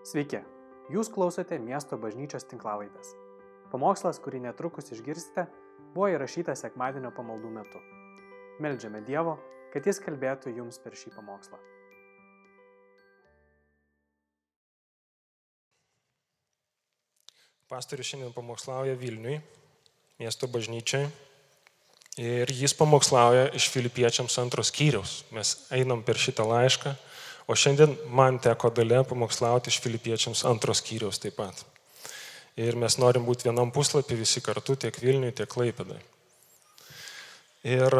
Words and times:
Sveiki, 0.00 0.38
jūs 0.88 1.10
klausote 1.12 1.58
miesto 1.60 1.98
bažnyčios 2.00 2.46
tinklavaitės. 2.48 3.10
Pamokslas, 3.68 4.16
kurį 4.24 4.38
netrukus 4.46 4.88
išgirsite, 4.94 5.44
buvo 5.92 6.06
įrašytas 6.08 6.62
sekmadienio 6.64 7.10
pamaldų 7.12 7.50
metu. 7.52 7.82
Meldžiame 8.64 9.02
Dievo, 9.04 9.36
kad 9.74 9.84
Jis 9.84 10.00
kalbėtų 10.00 10.54
jums 10.56 10.80
per 10.80 10.96
šį 10.96 11.12
pamokslą. 11.18 11.60
Pastorius 17.68 18.08
šiandien 18.08 18.32
pamokslauja 18.32 18.96
Vilniui, 18.96 19.36
miesto 20.18 20.48
bažnyčiai. 20.48 21.12
Ir 22.20 22.50
jis 22.50 22.72
pamokslauja 22.74 23.50
iš 23.54 23.68
filipiečiams 23.70 24.40
antros 24.40 24.72
skyriaus. 24.72 25.20
Mes 25.30 25.54
einam 25.76 26.00
per 26.02 26.18
šitą 26.18 26.48
laišką, 26.48 26.96
o 27.50 27.56
šiandien 27.58 27.96
man 28.14 28.38
teko 28.38 28.70
dalė 28.70 29.02
pamokslauti 29.10 29.72
iš 29.72 29.80
filipiečiams 29.82 30.44
antros 30.46 30.78
skyriaus 30.84 31.18
taip 31.18 31.34
pat. 31.40 31.64
Ir 32.60 32.76
mes 32.78 32.96
norim 33.02 33.26
būti 33.26 33.48
vienam 33.48 33.72
puslapį 33.74 34.20
visi 34.20 34.42
kartu, 34.44 34.76
tiek 34.78 34.96
Vilniui, 35.02 35.32
tiek 35.34 35.50
Klaipėdai. 35.50 35.98
Ir 37.66 37.94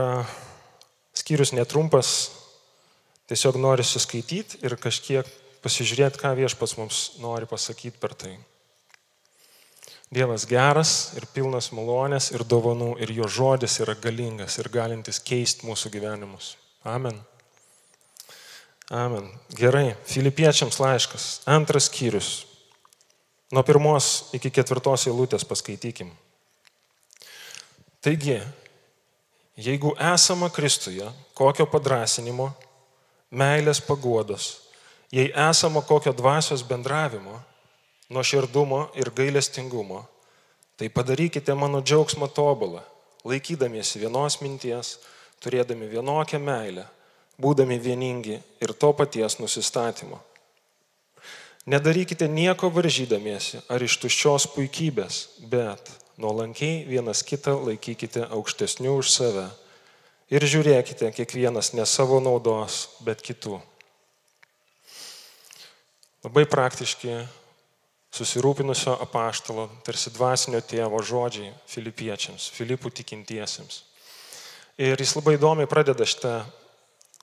skyrius 1.16 1.54
netrumpas, 1.56 2.12
tiesiog 3.30 3.58
nori 3.60 3.86
suskaityti 3.86 4.62
ir 4.66 4.76
kažkiek 4.80 5.26
pasižiūrėti, 5.64 6.20
ką 6.22 6.32
viešpats 6.38 6.76
mums 6.78 7.00
nori 7.22 7.48
pasakyti 7.50 7.98
per 8.00 8.14
tai. 8.14 8.36
Dievas 10.10 10.46
geras 10.50 10.92
ir 11.18 11.26
pilnas 11.34 11.70
malonės 11.70 12.32
ir 12.34 12.42
dovanų 12.42 12.96
ir 13.02 13.12
jo 13.14 13.28
žodis 13.30 13.78
yra 13.84 13.94
galingas 13.94 14.58
ir 14.58 14.70
galintis 14.72 15.22
keisti 15.22 15.68
mūsų 15.68 15.92
gyvenimus. 15.94 16.56
Amen. 16.82 17.20
Amen. 18.90 19.28
Gerai, 19.54 19.94
filipiečiams 20.02 20.80
laiškas, 20.82 21.24
antras 21.46 21.86
skyrius. 21.86 22.46
Nuo 23.54 23.62
pirmos 23.62 24.32
iki 24.34 24.50
ketvirtos 24.50 25.06
eilutės 25.06 25.46
paskaitykim. 25.46 26.10
Taigi, 28.02 28.40
jeigu 29.54 29.94
esama 29.94 30.50
Kristuje, 30.50 31.06
kokio 31.38 31.68
padrasinimo, 31.70 32.50
meilės 33.30 33.78
paguodos, 33.86 34.50
jei 35.14 35.30
esama 35.38 35.86
kokio 35.86 36.10
dvasios 36.10 36.66
bendravimo, 36.66 37.38
nuoširdumo 38.10 38.88
ir 38.98 39.14
gailestingumo, 39.14 40.02
tai 40.74 40.90
padarykite 40.90 41.54
mano 41.54 41.78
džiaugsmą 41.78 42.26
tobulą, 42.34 42.82
laikydamiesi 43.22 44.02
vienos 44.02 44.40
minties, 44.42 44.96
turėdami 45.38 45.86
vienokią 45.94 46.42
meilę, 46.42 46.90
būdami 47.40 47.78
vieningi 47.80 48.36
ir 48.60 48.72
to 48.72 48.92
paties 48.96 49.38
nusistatymo. 49.40 50.20
Nedarykite 51.70 52.28
nieko 52.28 52.70
varžydamiesi 52.72 53.60
ar 53.68 53.82
iš 53.84 53.98
tuščios 54.00 54.46
puikybės, 54.54 55.18
bet 55.52 55.90
nuolankiai 56.20 56.84
vienas 56.88 57.20
kitą 57.26 57.58
laikykite 57.60 58.24
aukštesniu 58.32 58.96
už 59.00 59.10
save 59.12 59.48
ir 60.32 60.46
žiūrėkite 60.46 61.10
kiekvienas 61.16 61.74
ne 61.76 61.84
savo 61.86 62.20
naudos, 62.22 62.86
bet 63.04 63.22
kitų. 63.24 63.60
Labai 66.24 66.44
praktiški 66.48 67.14
susirūpinusio 68.12 68.96
apaštalo, 69.04 69.68
tarsi 69.86 70.12
dvasinio 70.12 70.60
tėvo 70.66 71.00
žodžiai 71.06 71.52
filipiečiams, 71.70 72.50
Filipų 72.56 72.90
tikintiesiems. 73.00 73.84
Ir 74.80 75.00
jis 75.00 75.14
labai 75.16 75.36
įdomiai 75.36 75.68
pradeda 75.70 76.06
šitą 76.08 76.40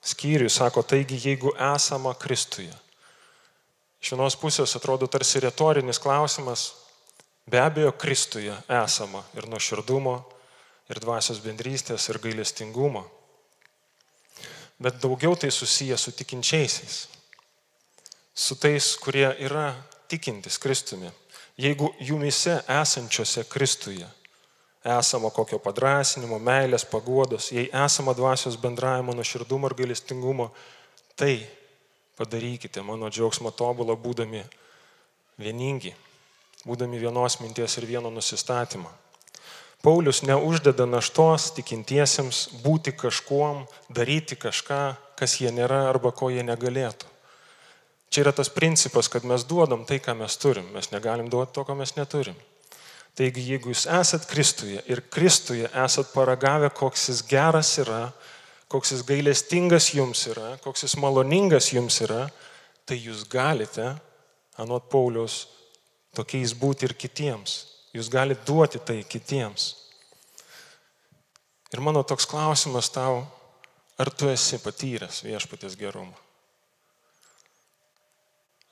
skyrių, 0.04 0.48
sako, 0.50 0.82
taigi 0.82 1.18
jeigu 1.22 1.52
esama 1.74 2.14
Kristuje. 2.18 2.72
Iš 4.02 4.12
vienos 4.14 4.36
pusės 4.38 4.76
atrodo 4.78 5.08
tarsi 5.10 5.42
retorinis 5.42 5.98
klausimas, 5.98 6.72
be 7.46 7.60
abejo, 7.60 7.92
Kristuje 7.98 8.54
esama 8.68 9.24
ir 9.34 9.48
nuoširdumo, 9.50 10.16
ir 10.88 11.00
dvasios 11.02 11.40
bendrystės, 11.44 12.08
ir 12.08 12.20
gailestingumo. 12.22 13.04
Bet 14.78 15.00
daugiau 15.02 15.34
tai 15.34 15.50
susiję 15.50 15.98
su 15.98 16.12
tikinčiaisiais, 16.14 17.08
su 18.34 18.54
tais, 18.54 18.92
kurie 19.02 19.26
yra 19.42 19.72
tikintis 20.08 20.60
Kristumi, 20.62 21.10
jeigu 21.58 21.90
jumise 21.98 22.60
esančiose 22.70 23.42
Kristuje 23.50 24.06
esama 24.84 25.30
kokio 25.34 25.58
padrasinimo, 25.62 26.38
meilės, 26.38 26.84
paguodos, 26.88 27.50
jei 27.52 27.68
esama 27.84 28.14
dvasios 28.14 28.56
bendravimo, 28.60 29.14
nuoširdumo 29.16 29.70
ir 29.70 29.74
gailestingumo, 29.82 30.50
tai 31.18 31.46
padarykite 32.18 32.82
mano 32.82 33.10
džiaugsmą 33.10 33.52
tobulą, 33.54 33.96
būdami 33.98 34.44
vieningi, 35.38 35.94
būdami 36.66 36.98
vienos 36.98 37.40
minties 37.42 37.78
ir 37.78 37.86
vieno 37.86 38.10
nusistatymo. 38.10 38.90
Paulius 39.82 40.24
neuždeda 40.26 40.88
naštos 40.90 41.52
tikintiesiems 41.54 42.48
būti 42.64 42.90
kažkuom, 42.98 43.62
daryti 43.94 44.34
kažką, 44.34 44.82
kas 45.18 45.36
jie 45.38 45.52
nėra 45.54 45.84
arba 45.92 46.10
ko 46.10 46.32
jie 46.34 46.42
negalėtų. 46.42 47.06
Čia 48.10 48.24
yra 48.24 48.32
tas 48.32 48.48
principas, 48.50 49.06
kad 49.12 49.26
mes 49.28 49.44
duodam 49.46 49.84
tai, 49.86 50.00
ką 50.02 50.16
mes 50.18 50.34
turim. 50.40 50.66
Mes 50.74 50.90
negalim 50.90 51.28
duoti 51.30 51.52
to, 51.54 51.64
ko 51.68 51.76
mes 51.78 51.92
neturim. 51.94 52.34
Taigi, 53.18 53.42
jeigu 53.50 53.72
jūs 53.72 53.88
esat 53.90 54.28
Kristuje 54.30 54.78
ir 54.86 55.00
Kristuje 55.10 55.66
esat 55.82 56.12
paragavę, 56.12 56.68
koks 56.70 57.08
jis 57.10 57.22
geras 57.26 57.72
yra, 57.82 58.12
koks 58.70 58.92
jis 58.94 59.00
gailestingas 59.08 59.88
jums 59.96 60.20
yra, 60.30 60.52
koks 60.62 60.84
jis 60.86 60.94
maloningas 61.02 61.72
jums 61.72 61.96
yra, 62.06 62.28
tai 62.86 63.00
jūs 63.00 63.24
galite, 63.26 63.88
anot 64.62 64.86
Paulius, 64.92 65.48
tokiais 66.14 66.54
būti 66.54 66.86
ir 66.86 66.94
kitiems. 66.94 67.56
Jūs 67.96 68.10
galite 68.12 68.46
duoti 68.46 68.78
tai 68.78 69.00
kitiems. 69.02 69.72
Ir 71.74 71.82
mano 71.82 72.04
toks 72.06 72.28
klausimas 72.28 72.86
tau, 72.94 73.24
ar 73.98 74.12
tu 74.14 74.30
esi 74.30 74.60
patyręs 74.62 75.24
viešpatės 75.26 75.74
gerumą? 75.80 76.14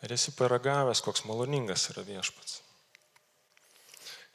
Ar 0.07 0.15
esi 0.15 0.37
paragavęs, 0.39 1.03
koks 1.03 1.27
maloningas 1.27 1.89
yra 1.91 2.07
viešpats? 2.07 2.61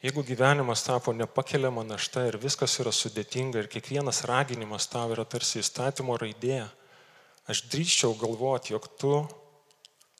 Jeigu 0.02 0.24
gyvenimas 0.26 0.82
tapo 0.82 1.12
nepakeliama 1.14 1.84
našta 1.86 2.24
ir 2.26 2.34
viskas 2.42 2.72
yra 2.82 2.90
sudėtinga 2.90 3.60
ir 3.62 3.68
kiekvienas 3.70 4.24
raginimas 4.26 4.88
tau 4.90 5.12
yra 5.14 5.22
tarsi 5.22 5.60
įstatymo 5.60 6.16
raidė, 6.18 6.64
aš 7.46 7.60
drįščiau 7.70 8.16
galvoti, 8.18 8.74
jog 8.74 8.88
tu 8.98 9.12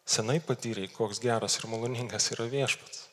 senai 0.06 0.38
patyrei, 0.38 0.86
koks 0.86 1.18
geras 1.18 1.58
ir 1.58 1.66
maloningas 1.66 2.30
yra 2.36 2.46
viešpats. 2.54 3.08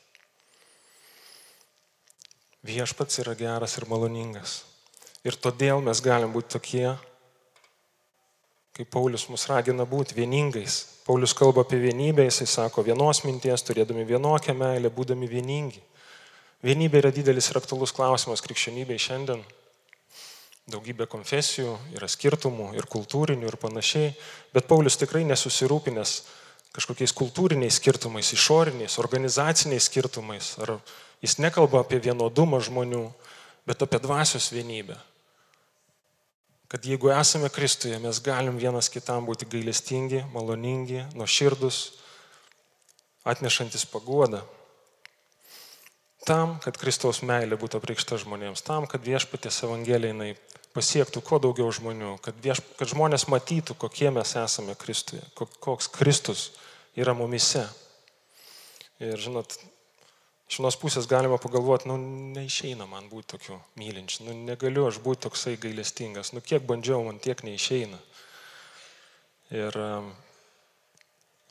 Viešpats 2.69 3.17
yra 3.25 3.33
geras 3.33 3.77
ir 3.81 3.89
maloningas. 3.89 4.59
Ir 5.25 5.41
todėl 5.41 5.81
mes 5.81 6.05
galim 6.05 6.37
būti 6.37 6.53
tokie, 6.59 6.87
kaip 8.77 8.93
Paulius 8.93 9.25
mus 9.33 9.49
ragina 9.49 9.89
būti 9.89 10.21
vieningais. 10.21 10.83
Paulius 11.09 11.33
kalba 11.33 11.65
apie 11.65 11.81
vienybę, 11.81 12.29
jisai 12.29 12.45
sako 12.45 12.85
vienos 12.85 13.25
minties, 13.25 13.65
turėdami 13.65 14.05
vienokią 14.05 14.53
meilę, 14.53 14.93
būdami 14.93 15.25
vieningi. 15.33 15.81
Vienybė 16.65 16.99
yra 16.99 17.11
didelis 17.15 17.47
ir 17.51 17.59
aktualus 17.59 17.93
klausimas 17.95 18.43
krikščionybei 18.43 18.99
šiandien. 18.99 19.45
Daugybė 20.69 21.07
konfesijų, 21.09 21.77
yra 21.95 22.09
skirtumų 22.11 22.73
ir 22.77 22.85
kultūrinių 22.85 23.47
ir 23.49 23.57
panašiai, 23.57 24.11
bet 24.53 24.67
Paulius 24.69 24.99
tikrai 25.01 25.23
nesusirūpinęs 25.25 26.15
kažkokiais 26.75 27.15
kultūriniais 27.17 27.79
skirtumais, 27.79 28.33
išoriniais, 28.35 28.99
organizaciniais 29.01 29.87
skirtumais. 29.89 30.51
Ar 30.61 30.75
jis 31.25 31.39
nekalba 31.41 31.81
apie 31.81 31.97
vienodumą 32.03 32.59
žmonių, 32.61 33.07
bet 33.65 33.87
apie 33.87 34.03
dvasios 34.03 34.51
vienybę 34.53 34.99
kad 36.69 36.85
jeigu 36.85 37.09
esame 37.09 37.49
Kristuje, 37.49 37.97
mes 37.99 38.19
galim 38.21 38.59
vienas 38.61 38.91
kitam 38.93 39.25
būti 39.25 39.47
gailestingi, 39.49 40.21
maloningi, 40.29 41.01
nuoširdus, 41.17 41.79
atnešantis 43.25 43.87
paguodą. 43.89 44.43
Tam, 46.29 46.59
kad 46.61 46.77
Kristaus 46.77 47.23
meilė 47.25 47.57
būtų 47.57 47.79
apreikšta 47.79 48.19
žmonėms, 48.21 48.61
tam, 48.61 48.85
kad 48.89 49.01
viešpatės 49.01 49.63
Evangelija 49.65 50.13
jinai 50.13 50.29
pasiektų 50.75 51.23
kuo 51.25 51.39
daugiau 51.41 51.71
žmonių, 51.73 52.19
kad, 52.21 52.37
vieš, 52.43 52.61
kad 52.77 52.91
žmonės 52.91 53.25
matytų, 53.33 53.73
kokie 53.81 54.11
mes 54.13 54.35
esame 54.37 54.77
Kristuje, 54.77 55.23
koks 55.35 55.89
Kristus 55.95 56.51
yra 56.93 57.17
mumise. 57.17 57.65
Ir 59.01 59.17
žinot, 59.17 59.57
Iš 60.49 60.57
vienos 60.57 60.77
pusės 60.81 61.05
galima 61.05 61.37
pagalvoti, 61.37 61.85
nu, 61.91 61.95
neišeina 62.33 62.87
man 62.89 63.05
būti 63.11 63.35
tokiu 63.35 63.59
mylinčiu, 63.77 64.23
nu, 64.25 64.33
negaliu 64.47 64.87
aš 64.87 64.97
būti 65.05 65.27
toksai 65.27 65.51
gailestingas, 65.61 66.31
nu, 66.33 66.41
kiek 66.41 66.65
bandžiau, 66.65 67.03
man 67.05 67.19
tiek 67.21 67.43
neišeina. 67.45 67.99
Ir 69.53 69.77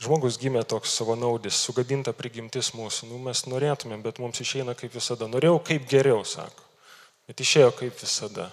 žmogus 0.03 0.39
gimė 0.39 0.63
toks 0.69 0.95
savanaudis, 0.99 1.59
sugadinta 1.59 2.15
prigimtis 2.15 2.71
mūsų, 2.77 3.11
nu, 3.11 3.19
mes 3.27 3.45
norėtumėm, 3.51 4.03
bet 4.05 4.21
mums 4.23 4.41
išeina 4.43 4.77
kaip 4.79 4.95
visada. 4.95 5.27
Norėjau 5.31 5.59
kaip 5.73 5.89
geriau, 5.91 6.23
sako, 6.27 6.67
bet 7.27 7.43
išėjo 7.43 7.73
kaip 7.81 7.99
visada. 7.99 8.49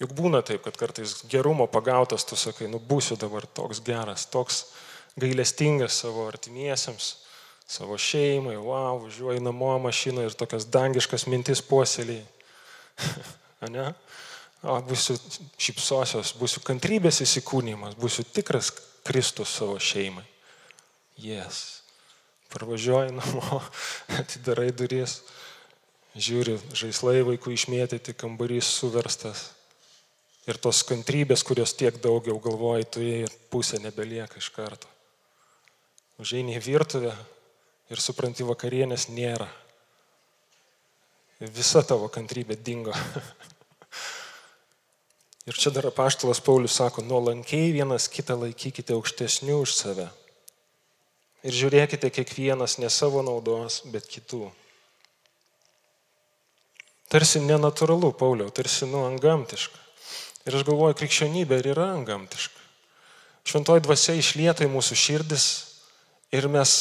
Juk 0.00 0.14
būna 0.16 0.40
taip, 0.40 0.62
kad 0.64 0.78
kartais 0.80 1.18
gerumo 1.28 1.66
pagautas, 1.68 2.24
tu 2.24 2.36
sakai, 2.40 2.70
nu 2.72 2.80
būsiu 2.80 3.18
dabar 3.20 3.44
toks 3.44 3.82
geras, 3.84 4.24
toks 4.32 4.62
gailestingas 5.20 5.98
savo 6.00 6.24
artimiesiems, 6.30 7.10
savo 7.68 7.98
šeimai, 8.00 8.56
wow, 8.56 9.02
važiuoji 9.04 9.42
namo 9.44 9.74
mašiną 9.84 10.24
ir 10.24 10.36
tokias 10.38 10.64
dangiškas 10.72 11.28
mintis 11.28 11.60
puoseliai. 11.60 12.24
ne? 13.76 13.90
O, 14.64 14.78
būsiu 14.88 15.18
šipsosios, 15.60 16.32
būsiu 16.40 16.64
kantrybės 16.64 17.20
įsikūnymas, 17.26 18.00
būsiu 18.00 18.24
tikras 18.24 18.72
Kristus 19.06 19.52
savo 19.58 19.78
šeimai. 19.80 20.24
Jes. 21.20 21.80
Parvažiuoji 22.50 23.14
namo, 23.14 23.60
atidarai 24.20 24.70
duris, 24.74 25.20
žiūri, 26.18 26.56
žaislai 26.74 27.20
vaikų 27.28 27.54
išmėtyti, 27.54 28.16
kambarys 28.18 28.70
suverstas. 28.80 29.50
Ir 30.48 30.58
tos 30.58 30.80
kantrybės, 30.88 31.44
kurios 31.46 31.76
tiek 31.78 32.00
daugiau 32.02 32.40
galvoji, 32.42 32.88
tu 32.90 33.04
jai 33.04 33.20
ir 33.26 33.34
pusė 33.52 33.78
nebelieka 33.82 34.40
iš 34.40 34.48
karto. 34.54 34.88
Užeini 36.20 36.56
į 36.56 36.64
virtuvę 36.64 37.12
ir 37.92 38.02
supranti, 38.02 38.46
vakarienės 38.48 39.08
nėra. 39.12 39.46
Visa 41.40 41.84
tavo 41.86 42.10
kantrybė 42.12 42.58
dingo. 42.60 42.96
ir 45.50 45.58
čia 45.58 45.72
dar 45.74 45.88
apaštalas 45.90 46.38
Paulius 46.46 46.76
sako, 46.78 47.02
nuolankiai 47.02 47.72
vienas 47.74 48.06
kitą 48.06 48.36
laikykite 48.38 48.94
aukštesnių 48.94 49.56
už 49.64 49.74
save. 49.74 50.06
Ir 51.42 51.56
žiūrėkite 51.56 52.10
kiekvienas 52.14 52.76
ne 52.78 52.90
savo 52.92 53.24
naudos, 53.26 53.80
bet 53.90 54.06
kitų. 54.06 54.44
Tarsi 57.10 57.42
nenatūralu, 57.42 58.12
Pauliau, 58.14 58.52
tarsi 58.54 58.86
nu 58.86 59.02
angamtiška. 59.08 59.80
Ir 60.46 60.54
aš 60.54 60.62
galvoju, 60.68 60.94
krikščionybė 61.00 61.58
ir 61.58 61.72
yra 61.72 61.88
angamtiška. 61.96 62.54
Šventoji 63.50 63.82
dvasia 63.82 64.14
išlieta 64.20 64.62
į 64.68 64.70
mūsų 64.70 64.98
širdis 65.00 65.48
ir 66.30 66.46
mes 66.46 66.76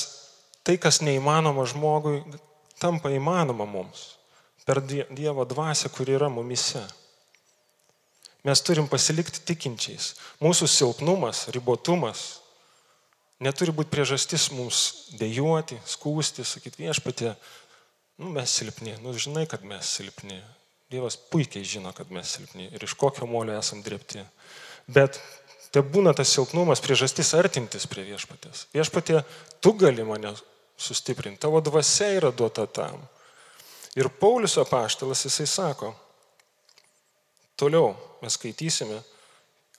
tai, 0.62 0.78
kas 0.78 1.02
neįmanoma 1.02 1.66
žmogui, 1.66 2.22
tampa 2.78 3.10
įmanoma 3.10 3.66
mums 3.66 4.12
per 4.70 4.84
Dievo 4.86 5.48
dvasę, 5.50 5.90
kuri 5.90 6.14
yra 6.14 6.30
mumise. 6.30 6.84
Mes 8.48 8.62
turim 8.64 8.88
pasilikti 8.88 9.42
tikinčiais. 9.44 10.14
Mūsų 10.40 10.68
silpnumas, 10.72 11.48
ribotumas 11.52 12.40
neturi 13.44 13.74
būti 13.76 13.92
priežastis 13.92 14.50
mums 14.56 15.10
dėjuoti, 15.20 15.80
skūsti, 15.88 16.46
sakyti 16.48 16.86
viešpatė, 16.86 17.34
nu, 18.20 18.32
mes 18.36 18.56
silpni, 18.62 18.96
nu, 19.04 19.16
žinai, 19.16 19.46
kad 19.50 19.66
mes 19.68 19.92
silpni. 20.00 20.40
Dievas 20.90 21.20
puikiai 21.30 21.68
žino, 21.68 21.92
kad 21.94 22.10
mes 22.10 22.32
silpni 22.34 22.66
ir 22.74 22.84
iš 22.84 22.96
kokio 22.98 23.28
molio 23.30 23.54
esam 23.60 23.84
dirbti. 23.86 24.24
Bet 24.90 25.20
te 25.70 25.84
būna 25.86 26.16
tas 26.18 26.32
silpnumas 26.34 26.82
priežastis 26.82 27.36
artintis 27.38 27.86
prie 27.92 28.08
viešpatės. 28.08 28.66
Viešpatė, 28.74 29.22
tu 29.62 29.76
gali 29.78 30.08
mane 30.08 30.34
sustiprinti, 30.80 31.44
tavo 31.44 31.62
dvasia 31.62 32.10
yra 32.18 32.32
duota 32.34 32.66
tam. 32.66 32.98
Ir 34.00 34.10
Paulius 34.10 34.58
apaštalas 34.62 35.26
jisai 35.28 35.46
sako, 35.50 35.94
toliau 37.60 37.94
mes 38.24 38.36
skaitysime, 38.36 39.00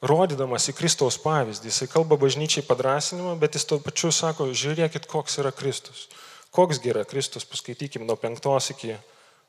rodydamas 0.01 0.69
į 0.71 0.77
Kristaus 0.79 1.19
pavyzdį, 1.21 1.69
jisai 1.69 1.89
kalba 1.93 2.17
bažnyčiai 2.21 2.65
padrasinimą, 2.67 3.37
bet 3.41 3.57
jis 3.57 3.67
tuo 3.69 3.81
pačiu 3.85 4.13
sako, 4.15 4.49
žiūrėkit, 4.57 5.09
koks 5.11 5.41
yra 5.43 5.53
Kristus. 5.53 6.09
Koks 6.51 6.81
yra 6.83 7.05
Kristus, 7.05 7.47
paskaitykim 7.47 8.07
nuo 8.07 8.17
penktos 8.19 8.73
iki 8.73 8.97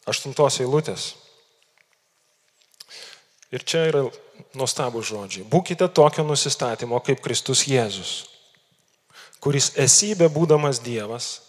aštuntos 0.09 0.59
eilutės. 0.61 1.13
Ir 3.51 3.63
čia 3.67 3.87
yra 3.89 4.03
nuostabų 4.55 5.01
žodžiai. 5.03 5.47
Būkite 5.47 5.87
tokio 5.91 6.23
nusistatymo 6.23 6.99
kaip 7.03 7.23
Kristus 7.23 7.65
Jėzus, 7.67 8.13
kuris 9.43 9.73
esybė 9.79 10.29
būdamas 10.31 10.79
Dievas 10.83 11.41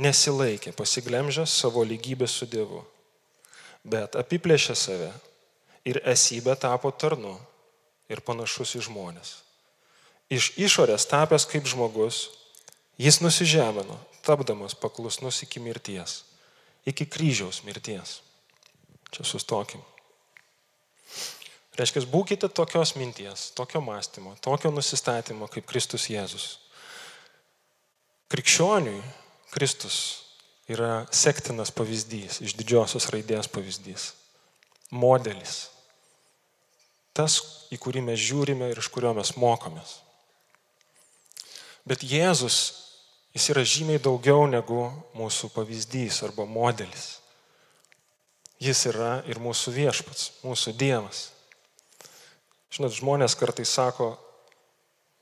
nesilaikė, 0.00 0.72
pasiglemžęs 0.76 1.52
savo 1.60 1.84
lygybę 1.84 2.28
su 2.28 2.48
Dievu, 2.48 2.82
bet 3.84 4.16
apiplėšė 4.16 4.76
save 4.76 5.10
ir 5.86 6.00
esybė 6.02 6.56
tapo 6.58 6.90
tarnu 6.90 7.36
ir 8.10 8.22
panašus 8.26 8.74
į 8.78 8.84
žmonės. 8.88 9.36
Iš 10.32 10.56
išorės 10.58 11.06
tapęs 11.06 11.46
kaip 11.46 11.68
žmogus, 11.70 12.26
jis 12.98 13.20
nusižemino, 13.22 13.98
tapdamas 14.26 14.74
paklusnus 14.74 15.44
iki 15.46 15.62
mirties, 15.62 16.24
iki 16.86 17.06
kryžiaus 17.06 17.62
mirties. 17.66 18.20
Čia 19.14 19.22
sustokim. 19.22 19.82
Reiškia, 21.76 22.02
būkite 22.10 22.48
tokios 22.50 22.96
minties, 22.96 23.50
tokio 23.54 23.82
mąstymo, 23.84 24.34
tokio 24.42 24.72
nusistatymo 24.74 25.46
kaip 25.52 25.68
Kristus 25.68 26.08
Jėzus. 26.10 26.46
Krikščioniui 28.32 29.04
Kristus 29.54 29.98
yra 30.66 31.04
sektinas 31.14 31.70
pavyzdys, 31.70 32.40
iš 32.42 32.56
didžiosios 32.58 33.06
raidės 33.12 33.46
pavyzdys, 33.52 34.08
modelis 34.90 35.68
tas, 37.16 37.40
į 37.72 37.78
kurį 37.82 38.04
mes 38.10 38.20
žiūrime 38.20 38.68
ir 38.70 38.80
iš 38.80 38.90
kurio 38.92 39.14
mes 39.16 39.32
mokomės. 39.40 40.00
Bet 41.86 42.02
Jėzus, 42.02 42.58
jis 43.34 43.48
yra 43.54 43.62
žymiai 43.66 44.02
daugiau 44.02 44.46
negu 44.50 44.88
mūsų 45.16 45.52
pavyzdys 45.54 46.22
arba 46.26 46.46
modelis. 46.50 47.16
Jis 48.62 48.86
yra 48.90 49.20
ir 49.28 49.40
mūsų 49.42 49.74
viešpats, 49.74 50.30
mūsų 50.44 50.72
Dievas. 50.80 51.26
Žinot, 52.72 52.94
žmonės 52.96 53.36
kartais 53.38 53.70
sako, 53.70 54.14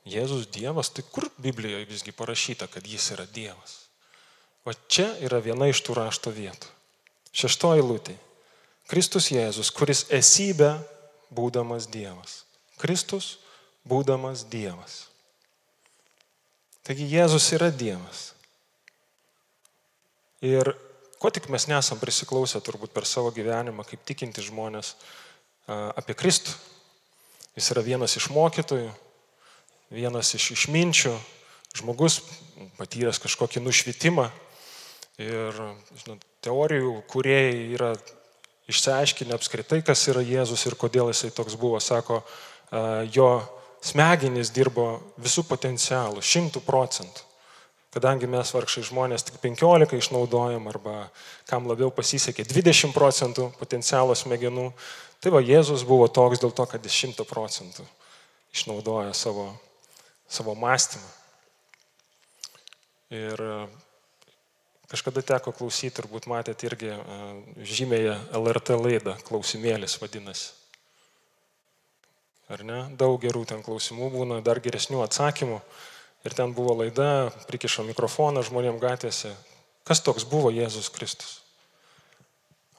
Jėzus 0.05 0.47
Dievas, 0.53 0.91
tai 0.93 1.03
kur 1.09 1.27
Biblijoje 1.41 1.87
visgi 1.89 2.13
parašyta, 2.15 2.67
kad 2.71 2.85
jis 2.85 3.11
yra 3.15 3.25
Dievas? 3.25 3.85
O 4.65 4.73
čia 4.89 5.11
yra 5.21 5.37
viena 5.41 5.69
iš 5.69 5.83
tų 5.85 5.97
rašto 5.97 6.33
vietų. 6.33 6.69
Šeštoji 7.35 7.83
lūtė. 7.85 8.15
Kristus 8.89 9.31
Jėzus, 9.33 9.71
kuris 9.73 10.05
esybę 10.13 10.75
būdamas 11.33 11.87
Dievas. 11.91 12.43
Kristus 12.81 13.37
būdamas 13.87 14.45
Dievas. 14.49 15.05
Taigi 16.85 17.07
Jėzus 17.09 17.47
yra 17.55 17.71
Dievas. 17.73 18.33
Ir 20.45 20.75
ko 21.17 21.31
tik 21.33 21.47
mes 21.49 21.65
nesam 21.71 21.97
prisiklausę 21.97 22.61
turbūt 22.61 22.93
per 22.93 23.07
savo 23.09 23.31
gyvenimą, 23.33 23.85
kaip 23.87 24.03
tikinti 24.05 24.43
žmonės 24.45 24.93
apie 25.67 26.13
Kristų. 26.17 26.53
Jis 27.55 27.71
yra 27.71 27.81
vienas 27.81 28.17
iš 28.19 28.27
mokytojų, 28.35 28.91
vienas 29.95 30.33
iš 30.35 30.51
išminčių, 30.57 31.13
žmogus 31.79 32.19
patyręs 32.75 33.21
kažkokį 33.23 33.63
nušvitimą. 33.63 34.27
Ir 35.23 35.55
žinot, 36.01 36.25
teorijų, 36.43 36.97
kurie 37.07 37.39
yra 37.77 37.93
išsiaiškinę 38.71 39.35
apskritai, 39.35 39.81
kas 39.85 40.07
yra 40.11 40.23
Jėzus 40.25 40.65
ir 40.65 40.77
kodėl 40.79 41.11
jisai 41.11 41.31
toks 41.35 41.57
buvo. 41.59 41.79
Sako, 41.83 42.21
jo 43.13 43.29
smegenys 43.85 44.51
dirbo 44.53 44.99
visų 45.21 45.45
potencialų, 45.49 46.23
šimtų 46.25 46.63
procentų. 46.65 47.25
Kadangi 47.95 48.27
mes 48.27 48.49
vargšai 48.51 48.83
žmonės 48.89 49.23
tik 49.23 49.37
15 49.39 49.95
išnaudojam 49.95 50.65
arba 50.67 51.05
kam 51.47 51.69
labiau 51.69 51.93
pasisekė 51.95 52.43
20 52.49 52.91
procentų 52.91 53.53
potencialo 53.59 54.17
smegenų, 54.17 54.71
tai 55.23 55.31
va 55.31 55.39
Jėzus 55.39 55.85
buvo 55.87 56.09
toks 56.11 56.41
dėl 56.43 56.51
to, 56.51 56.65
kad 56.67 56.83
jis 56.83 56.97
100 57.05 57.23
procentų 57.29 57.85
išnaudoja 58.55 59.13
savo, 59.15 59.47
savo 60.27 60.57
mąstymą. 60.59 61.07
Ir 63.15 63.41
Kažkada 64.91 65.23
teko 65.25 65.49
klausyti, 65.55 65.95
turbūt 65.97 66.27
matėt 66.29 66.61
irgi 66.67 66.91
žymėje 67.65 68.13
LRT 68.37 68.77
laidą, 68.77 69.15
klausimėlis 69.25 69.97
vadinasi. 70.01 70.51
Ar 72.53 72.61
ne? 72.61 72.83
Daug 72.93 73.17
gerų 73.23 73.41
ten 73.49 73.63
klausimų 73.65 74.11
būna, 74.13 74.37
dar 74.45 74.61
geresnių 74.61 75.01
atsakymų. 75.07 75.57
Ir 76.25 76.35
ten 76.37 76.53
buvo 76.57 76.75
laida, 76.77 77.31
prikišo 77.49 77.85
mikrofoną 77.87 78.43
žmonėm 78.45 78.77
gatvėse. 78.81 79.33
Kas 79.85 80.01
toks 80.05 80.25
buvo 80.29 80.51
Jėzus 80.53 80.91
Kristus? 80.93 81.39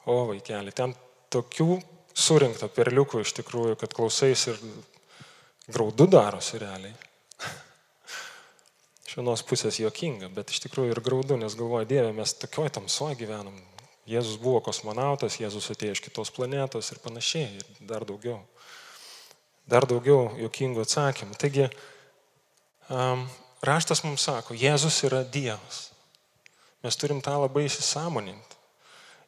O 0.07 0.21
vaikeli, 0.29 0.71
ten 0.71 0.95
tokių 1.31 1.81
surinkta 2.15 2.71
perliukų 2.71 3.25
iš 3.25 3.35
tikrųjų, 3.41 3.75
kad 3.79 3.95
klausais 3.95 4.47
ir 4.53 4.63
graudu 5.67 6.07
darosi 6.07 6.63
realiai 6.63 6.95
vienos 9.17 9.41
pusės 9.45 9.79
jokinga, 9.81 10.29
bet 10.33 10.53
iš 10.53 10.61
tikrųjų 10.67 10.93
ir 10.93 11.01
graudu, 11.03 11.37
nes 11.41 11.57
galvoja, 11.57 11.87
Dieve, 11.89 12.13
mes 12.13 12.35
tokioj 12.37 12.69
tamsoje 12.77 13.17
gyvenam. 13.17 13.55
Jėzus 14.07 14.37
buvo 14.39 14.61
kosmonautas, 14.63 15.39
Jėzus 15.41 15.67
atėjo 15.73 15.97
iš 15.97 16.01
kitos 16.05 16.31
planetos 16.31 16.93
ir 16.93 17.01
panašiai, 17.03 17.59
ir 17.59 17.87
dar 17.89 18.05
daugiau. 18.07 18.39
Dar 19.67 19.83
daugiau 19.89 20.29
jokingų 20.39 20.85
atsakymų. 20.85 21.35
Taigi, 21.41 21.65
um, 22.87 23.25
raštas 23.65 24.05
mums 24.05 24.23
sako, 24.29 24.55
Jėzus 24.55 25.01
yra 25.09 25.25
Dievas. 25.27 25.89
Mes 26.85 26.95
turim 26.95 27.19
tą 27.25 27.35
labai 27.41 27.65
įsisamoninti. 27.67 28.55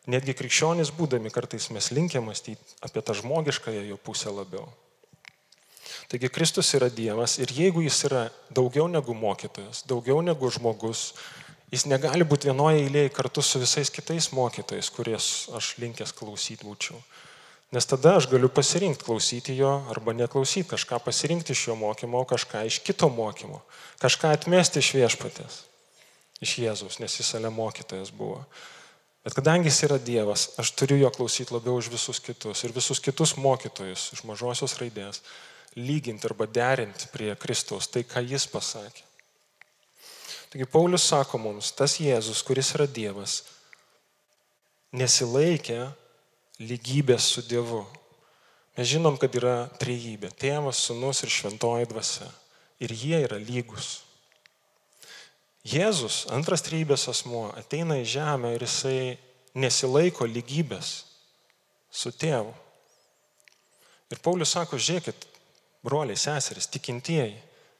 Netgi 0.09 0.37
krikščionys 0.37 0.93
būdami 0.95 1.33
kartais 1.33 1.67
mes 1.75 1.91
linkę 1.91 2.21
mąstyti 2.23 2.77
apie 2.85 3.01
tą 3.03 3.17
žmogiškąją 3.19 3.83
jo 3.89 3.97
pusę 3.99 4.31
labiau. 4.31 4.69
Taigi 6.07 6.29
Kristus 6.31 6.71
yra 6.77 6.89
Dievas 6.89 7.37
ir 7.41 7.51
jeigu 7.53 7.83
jis 7.83 8.03
yra 8.07 8.23
daugiau 8.55 8.87
negu 8.87 9.13
mokytojas, 9.13 9.83
daugiau 9.89 10.21
negu 10.25 10.49
žmogus, 10.49 11.13
jis 11.73 11.85
negali 11.89 12.25
būti 12.25 12.49
vienoje 12.49 12.85
eilėje 12.85 13.11
kartu 13.13 13.43
su 13.45 13.61
visais 13.61 13.91
kitais 13.93 14.31
mokytojais, 14.33 14.89
kuriais 14.93 15.27
aš 15.57 15.75
linkęs 15.81 16.15
klausyti 16.17 16.65
būčiau. 16.65 16.97
Nes 17.69 17.85
tada 17.85 18.15
aš 18.17 18.25
galiu 18.31 18.49
pasirinkti 18.49 19.05
klausyti 19.05 19.53
jo 19.59 19.75
arba 19.93 20.15
neklausyti, 20.17 20.71
kažką 20.71 20.97
pasirinkti 21.05 21.53
iš 21.53 21.67
jo 21.67 21.75
mokymo, 21.77 22.23
kažką 22.25 22.63
iš 22.65 22.79
kito 22.81 23.11
mokymo, 23.13 23.61
kažką 24.01 24.31
atmesti 24.33 24.81
iš 24.81 24.95
viešpatės, 24.97 25.59
iš 26.41 26.55
Jėzus, 26.63 26.97
nes 26.97 27.19
jis 27.19 27.29
ale 27.37 27.51
mokytojas 27.53 28.09
buvo. 28.09 28.41
Bet 29.21 29.35
kadangi 29.37 29.69
jis 29.69 29.83
yra 29.85 29.99
Dievas, 30.01 30.47
aš 30.57 30.71
turiu 30.79 30.97
jo 30.97 31.11
klausyti 31.13 31.53
labiau 31.53 31.77
už 31.77 31.91
visus 31.93 32.17
kitus 32.23 32.63
ir 32.65 32.73
visus 32.73 33.03
kitus 33.03 33.35
mokytojus 33.37 34.07
iš 34.15 34.25
mažosios 34.25 34.73
raidės 34.81 35.21
lyginti 35.77 36.25
arba 36.25 36.47
derinti 36.47 37.09
prie 37.13 37.35
Kristaus 37.35 37.87
tai, 37.87 38.03
ką 38.07 38.23
jis 38.25 38.47
pasakė. 38.49 39.05
Taigi 40.49 40.65
Paulius 40.65 41.05
sako 41.05 41.37
mums, 41.37 41.69
tas 41.77 41.99
Jėzus, 42.01 42.41
kuris 42.41 42.71
yra 42.73 42.87
Dievas, 42.89 43.43
nesilaikė 44.97 45.91
lygybės 46.59 47.27
su 47.35 47.43
Dievu. 47.45 47.83
Mes 48.77 48.87
žinom, 48.89 49.17
kad 49.19 49.35
yra 49.35 49.69
trejybė- 49.77 50.31
tėvas, 50.41 50.81
sunus 50.81 51.21
ir 51.23 51.29
šventoji 51.29 51.85
dvasia. 51.85 52.29
Ir 52.79 52.89
jie 52.89 53.19
yra 53.27 53.37
lygus. 53.37 54.01
Jėzus, 55.67 56.25
antras 56.31 56.63
trejybės 56.63 57.09
asmuo, 57.11 57.51
ateina 57.59 57.99
į 57.99 58.05
žemę 58.07 58.55
ir 58.55 58.61
jisai 58.63 59.17
nesilaiko 59.53 60.25
lygybės 60.25 61.03
su 61.91 62.11
tėvu. 62.11 62.53
Ir 64.09 64.17
Paulius 64.23 64.55
sako, 64.55 64.77
žiūrėkit, 64.77 65.27
broliai, 65.85 66.17
seserys, 66.19 66.69
tikintieji, 66.71 67.37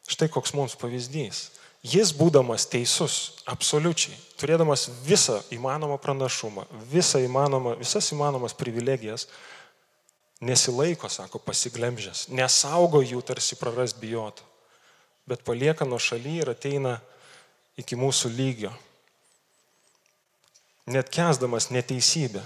štai 0.10 0.30
koks 0.32 0.54
mums 0.58 0.78
pavyzdys. 0.80 1.50
Jis 1.80 2.12
būdamas 2.12 2.66
teisus, 2.68 3.40
absoliučiai, 3.48 4.18
turėdamas 4.40 4.90
visą 5.06 5.38
įmanomą 5.56 5.96
pranašumą, 6.04 6.66
visą 6.92 7.22
įmanomą, 7.24 7.78
visas 7.80 8.12
įmanomas 8.12 8.56
privilegijas, 8.60 9.30
nesilaiko, 10.44 11.08
sako, 11.12 11.40
pasiglemžęs, 11.40 12.28
nesaugo 12.36 13.00
jų 13.00 13.24
tarsi 13.24 13.56
praras 13.60 13.96
bijotų, 13.96 14.44
bet 15.30 15.46
palieka 15.48 15.88
nuo 15.88 16.00
šaly 16.04 16.42
ir 16.42 16.52
ateina 16.52 16.98
iki 17.80 17.96
mūsų 17.96 18.32
lygio, 18.36 18.74
net 20.90 21.12
kesdamas 21.14 21.70
neteisybę. 21.72 22.44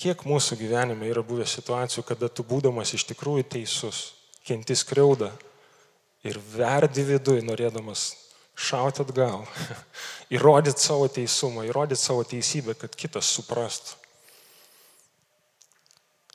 Kiek 0.00 0.22
mūsų 0.24 0.56
gyvenime 0.56 1.10
yra 1.10 1.20
buvę 1.26 1.44
situacijų, 1.44 2.06
kada 2.08 2.30
tu 2.32 2.44
būdamas 2.46 2.94
iš 2.96 3.04
tikrųjų 3.10 3.44
teisus, 3.52 4.14
kenti 4.48 4.72
skriaudą, 4.78 5.28
ir 6.24 6.38
verdi 6.54 7.04
viduje, 7.04 7.44
norėdamas 7.44 8.14
šauti 8.60 9.04
atgal, 9.04 9.44
įrodyti 10.36 10.80
savo 10.80 11.08
teisumą, 11.12 11.66
įrodyti 11.68 12.00
savo 12.00 12.24
teisybę, 12.24 12.76
kad 12.80 12.96
kitas 12.96 13.28
suprastų. 13.36 13.98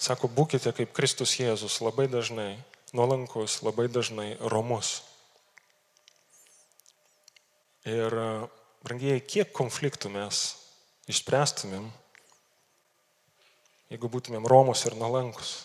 Sako, 0.05 0.29
būkite 0.29 0.69
kaip 0.75 0.91
Kristus 0.93 1.38
Jėzus 1.39 1.79
labai 1.81 2.05
dažnai, 2.12 2.60
nuolankus, 2.93 3.62
labai 3.65 3.88
dažnai 3.89 4.36
romus. 4.53 5.00
Ir, 7.89 8.13
brangiai, 8.86 9.22
kiek 9.24 9.53
konfliktų 9.55 10.12
mes 10.13 10.41
išspręstumėm, 11.10 11.88
jeigu 13.94 14.10
būtumėm 14.12 14.48
romus 14.50 14.86
ir 14.86 14.98
nuolankus 15.00 15.58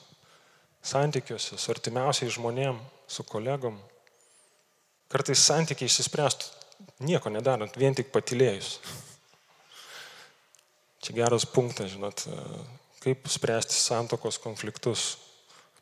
santykiuose 0.81 1.59
su 1.61 1.73
artimiausiais 1.73 2.33
žmonėm, 2.35 2.79
su 3.11 3.25
kolegom, 3.29 3.77
Kartais 5.11 5.43
santykiai 5.43 5.91
išsispręstų 5.91 6.61
nieko 7.03 7.33
nedarant, 7.35 7.75
vien 7.75 7.97
tik 7.99 8.13
patilėjus. 8.15 8.77
Čia 11.03 11.17
geras 11.17 11.47
punktas, 11.51 11.91
žinot, 11.91 12.23
kaip 13.03 13.27
spręsti 13.33 13.75
santokos 13.75 14.39
konfliktus. 14.39 15.17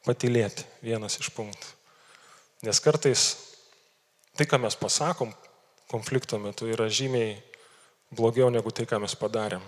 Patilėti 0.07 0.65
vienas 0.81 1.19
iš 1.21 1.29
punktų. 1.37 1.75
Nes 2.65 2.81
kartais 2.81 3.25
tai, 4.39 4.47
ką 4.49 4.57
mes 4.63 4.79
pasakom 4.79 5.35
konflikto 5.91 6.39
metu, 6.41 6.71
yra 6.71 6.87
žymiai 6.89 7.35
blogiau 8.15 8.49
negu 8.55 8.73
tai, 8.73 8.87
ką 8.89 9.03
mes 9.03 9.19
padarėm. 9.19 9.65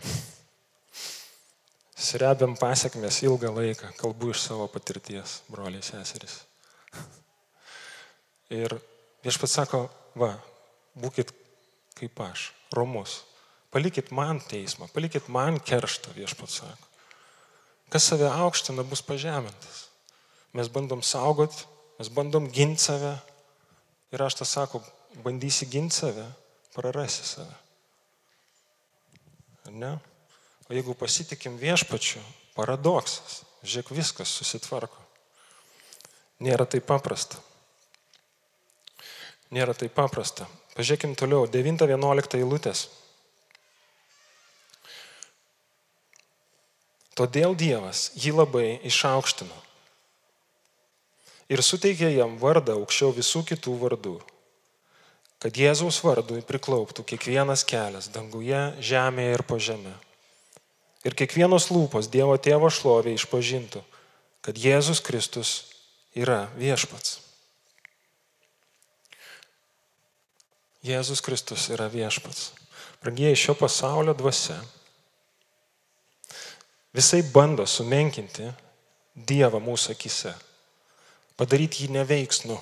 Srebiam 2.00 2.54
pasiekmes 2.56 3.20
ilgą 3.26 3.50
laiką, 3.54 3.90
kalbu 4.00 4.30
iš 4.32 4.46
savo 4.46 4.68
patirties, 4.72 5.42
broliai 5.52 5.84
seserys. 5.84 6.40
Ir 8.50 8.78
Viešpats 9.20 9.52
sako, 9.58 9.82
va, 10.16 10.32
būkit 10.96 11.32
kaip 11.98 12.20
aš, 12.24 12.50
romus. 12.72 13.20
Palikit 13.70 14.08
man 14.16 14.40
teismą, 14.40 14.88
palikit 14.94 15.28
man 15.28 15.60
kerštą, 15.60 16.14
viešpats 16.16 16.62
sako. 16.62 16.88
Kas 17.92 18.06
save 18.08 18.30
aukština, 18.30 18.86
bus 18.86 19.02
pažemintas. 19.04 19.84
Mes 20.56 20.70
bandom 20.72 21.02
saugot, 21.04 21.66
mes 21.98 22.08
bandom 22.10 22.48
ginti 22.50 22.86
save. 22.86 23.12
Ir 24.10 24.24
aš 24.24 24.40
tą 24.40 24.48
sako, 24.48 24.80
bandysi 25.22 25.68
ginti 25.70 26.00
save, 26.00 26.24
prarasi 26.74 27.26
save. 27.26 27.58
Ne? 29.70 29.98
O 30.70 30.74
jeigu 30.76 30.94
pasitikim 30.94 31.58
viešpačiu, 31.58 32.22
paradoksas, 32.54 33.42
žiūrėk, 33.66 33.90
viskas 33.98 34.30
susitvarko. 34.38 34.96
Nėra 36.46 36.64
taip 36.70 36.86
paprasta 36.86 37.42
nėra 39.54 39.74
taip 39.74 39.94
paprasta. 39.94 40.46
Pažiūrėkim 40.76 41.16
toliau, 41.18 41.46
9-11 41.50 42.38
eilutės. 42.38 42.86
Todėl 47.18 47.56
Dievas 47.58 48.08
jį 48.16 48.32
labai 48.38 48.66
išaukštino 48.86 49.56
ir 51.50 51.60
suteikė 51.66 52.12
jam 52.14 52.36
vardą 52.40 52.78
aukščiau 52.78 53.10
visų 53.12 53.42
kitų 53.50 53.74
vardų, 53.80 54.14
kad 55.42 55.58
Jėzaus 55.58 55.98
vardui 56.06 56.38
priklauptų 56.46 57.04
kiekvienas 57.10 57.66
kelias 57.66 58.08
danguje, 58.14 58.62
žemėje 58.78 59.34
ir 59.34 59.44
po 59.44 59.58
žemė. 59.58 59.96
Ir 61.04 61.16
kiekvienos 61.16 61.70
lūpos 61.72 62.10
Dievo 62.12 62.36
tėvo 62.36 62.68
šlovė 62.68 63.14
išpažintų, 63.16 63.80
kad 64.44 64.58
Jėzus 64.60 65.00
Kristus 65.04 65.52
yra 66.16 66.48
viešpats. 66.60 67.20
Jėzus 70.84 71.20
Kristus 71.24 71.68
yra 71.72 71.88
viešpats. 71.92 72.50
Prangieji 73.00 73.36
šio 73.36 73.54
pasaulio 73.56 74.12
dvasia 74.16 74.58
visai 76.96 77.22
bando 77.22 77.64
sumenkinti 77.68 78.48
Dievą 79.14 79.58
mūsų 79.60 79.92
akise, 79.92 80.30
padaryti 81.36 81.84
jį 81.84 81.94
neveiksnu. 81.96 82.56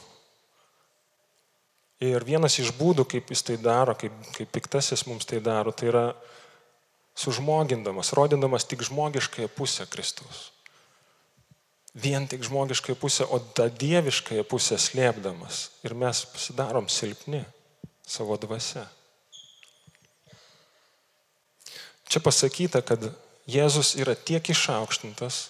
Ir 2.09 2.25
vienas 2.27 2.57
iš 2.59 2.73
būdų, 2.79 3.05
kaip 3.11 3.31
jis 3.31 3.45
tai 3.45 3.57
daro, 3.61 3.95
kaip, 3.99 4.15
kaip 4.35 4.51
piktasis 4.55 5.05
mums 5.07 5.27
tai 5.29 5.43
daro, 5.45 5.75
tai 5.75 5.91
yra 5.91 6.05
sužmogindamas, 7.19 8.13
rodindamas 8.15 8.65
tik 8.65 8.85
žmogiškąją 8.87 9.49
pusę 9.49 9.87
Kristaus. 9.91 10.51
Vien 11.95 12.29
tik 12.29 12.45
žmogiškąją 12.47 12.97
pusę, 12.97 13.27
o 13.29 13.41
tą 13.41 13.67
dieviškąją 13.71 14.45
pusę 14.45 14.79
slėpdamas. 14.79 15.69
Ir 15.83 15.97
mes 15.99 16.23
pasidarom 16.31 16.87
silpni 16.89 17.43
savo 18.07 18.39
dvasia. 18.39 18.87
Čia 22.09 22.23
pasakyta, 22.25 22.81
kad 22.81 23.11
Jėzus 23.49 23.97
yra 23.97 24.15
tiek 24.15 24.45
išaukštintas, 24.45 25.49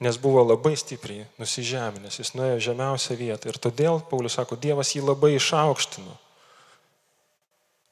nes 0.00 0.18
buvo 0.20 0.42
labai 0.44 0.74
stipriai 0.76 1.24
nusižeminęs, 1.40 2.18
jis 2.20 2.34
nuėjo 2.36 2.58
žemiausią 2.72 3.16
vietą. 3.16 3.52
Ir 3.52 3.60
todėl, 3.60 4.00
Paulius 4.10 4.36
sako, 4.36 4.58
Dievas 4.60 4.92
jį 4.96 5.04
labai 5.06 5.36
išaukštino, 5.36 6.16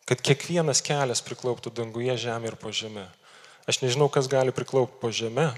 kad 0.09 0.21
kiekvienas 0.25 0.83
kelias 0.85 1.23
priklauptų 1.25 1.73
danguje, 1.75 2.17
žemė 2.27 2.53
ir 2.53 2.59
po 2.61 2.73
žemė. 2.75 3.07
Aš 3.69 3.81
nežinau, 3.81 4.11
kas 4.13 4.29
gali 4.29 4.53
priklaupti 4.53 5.01
po 5.01 5.09
žemė, 5.15 5.49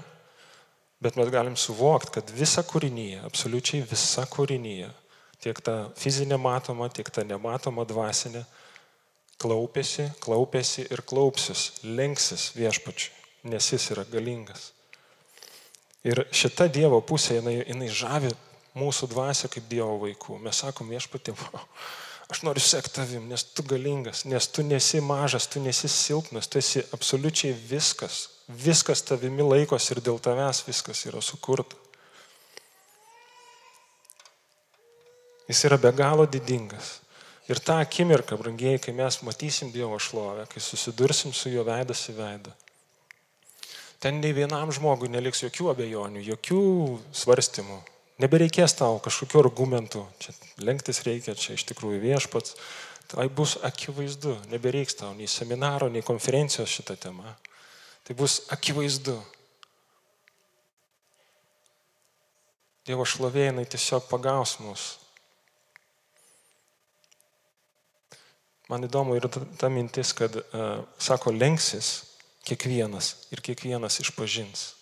bet 1.03 1.19
mes 1.19 1.31
galim 1.33 1.57
suvokti, 1.59 2.15
kad 2.19 2.31
visa 2.31 2.63
kūrinyje, 2.65 3.19
absoliučiai 3.27 3.83
visa 3.87 4.23
kūrinyje 4.31 4.93
tiek 5.43 5.59
ta 5.61 5.75
fizinė 5.97 6.37
matoma, 6.41 6.89
tiek 6.89 7.09
ta 7.13 7.23
nematoma 7.27 7.85
dvasinė, 7.87 8.43
klaupėsi, 9.41 10.07
klaupėsi 10.23 10.87
ir 10.89 11.03
klaupsis, 11.05 11.69
lenksis 11.85 12.49
viešpačiui, 12.57 13.13
nes 13.51 13.71
jis 13.73 13.91
yra 13.93 14.05
galingas. 14.09 14.71
Ir 16.07 16.23
šita 16.31 16.69
Dievo 16.71 17.01
pusė, 17.05 17.39
jinai, 17.39 17.59
jinai 17.65 17.89
žavi 17.91 18.31
mūsų 18.77 19.09
dvasę 19.11 19.49
kaip 19.51 19.65
Dievo 19.69 19.97
vaikų. 20.05 20.39
Mes 20.41 20.63
sakom 20.63 20.89
viešpatė, 20.93 21.35
aš 22.27 22.43
noriu 22.43 22.63
sekti 22.63 22.93
tavim, 22.99 23.27
nes 23.31 23.43
tu 23.43 23.63
galingas, 23.63 24.25
nes 24.25 24.47
tu 24.51 24.63
nesi 24.63 25.01
mažas, 25.01 25.47
tu 25.47 25.61
nesi 25.63 25.87
silpnas, 25.91 26.47
tu 26.47 26.59
esi 26.59 26.83
absoliučiai 26.93 27.55
viskas. 27.69 28.27
Viskas 28.47 29.03
tavimi 29.03 29.43
laikos 29.43 29.89
ir 29.91 29.99
dėl 30.03 30.21
tavęs 30.23 30.63
viskas 30.67 31.03
yra 31.09 31.21
sukurta. 31.23 31.75
Jis 35.47 35.63
yra 35.67 35.77
be 35.79 35.91
galo 35.95 36.25
didingas. 36.27 36.97
Ir 37.47 37.59
tą 37.63 37.77
akimirką, 37.79 38.35
brangiai, 38.35 38.79
kai 38.83 38.91
mes 38.91 39.21
matysim 39.23 39.71
Dievo 39.71 39.95
šlovę, 40.03 40.43
kai 40.51 40.59
susidursim 40.59 41.31
su 41.31 41.47
jo 41.47 41.63
veidas 41.63 42.01
į 42.11 42.17
veidą, 42.17 42.51
ten 44.03 44.19
nei 44.19 44.33
vienam 44.35 44.73
žmogui 44.75 45.07
neliks 45.07 45.45
jokių 45.45 45.69
abejonių, 45.71 46.25
jokių 46.27 46.63
svarstymų. 47.15 47.79
Nebereikės 48.17 48.73
tau 48.73 48.97
kažkokių 49.03 49.43
argumentų, 49.43 50.01
čia 50.17 50.33
lenktis 50.65 51.03
reikia, 51.05 51.35
čia 51.37 51.53
iš 51.53 51.67
tikrųjų 51.69 51.99
viešpats. 52.01 52.55
Tai 53.07 53.27
bus 53.31 53.55
akivaizdu, 53.63 54.33
nebereiks 54.51 54.97
tau 54.99 55.13
nei 55.15 55.29
seminaro, 55.31 55.87
nei 55.87 56.03
konferencijos 56.03 56.73
šitą 56.73 56.97
temą. 56.99 57.35
Tai 58.03 58.15
bus 58.17 58.41
akivaizdu. 58.51 59.15
Dievo 62.87 63.05
šlovė 63.07 63.49
jinai 63.49 63.67
tiesiog 63.69 64.09
pagaus 64.09 64.57
mus. 64.63 64.87
Man 68.67 68.83
įdomu 68.83 69.15
ir 69.15 69.29
ta 69.59 69.69
mintis, 69.71 70.11
kad, 70.15 70.33
uh, 70.35 70.81
sako, 70.99 71.31
lenksis 71.31 71.91
kiekvienas 72.47 73.13
ir 73.31 73.43
kiekvienas 73.43 74.01
išpažins. 74.03 74.76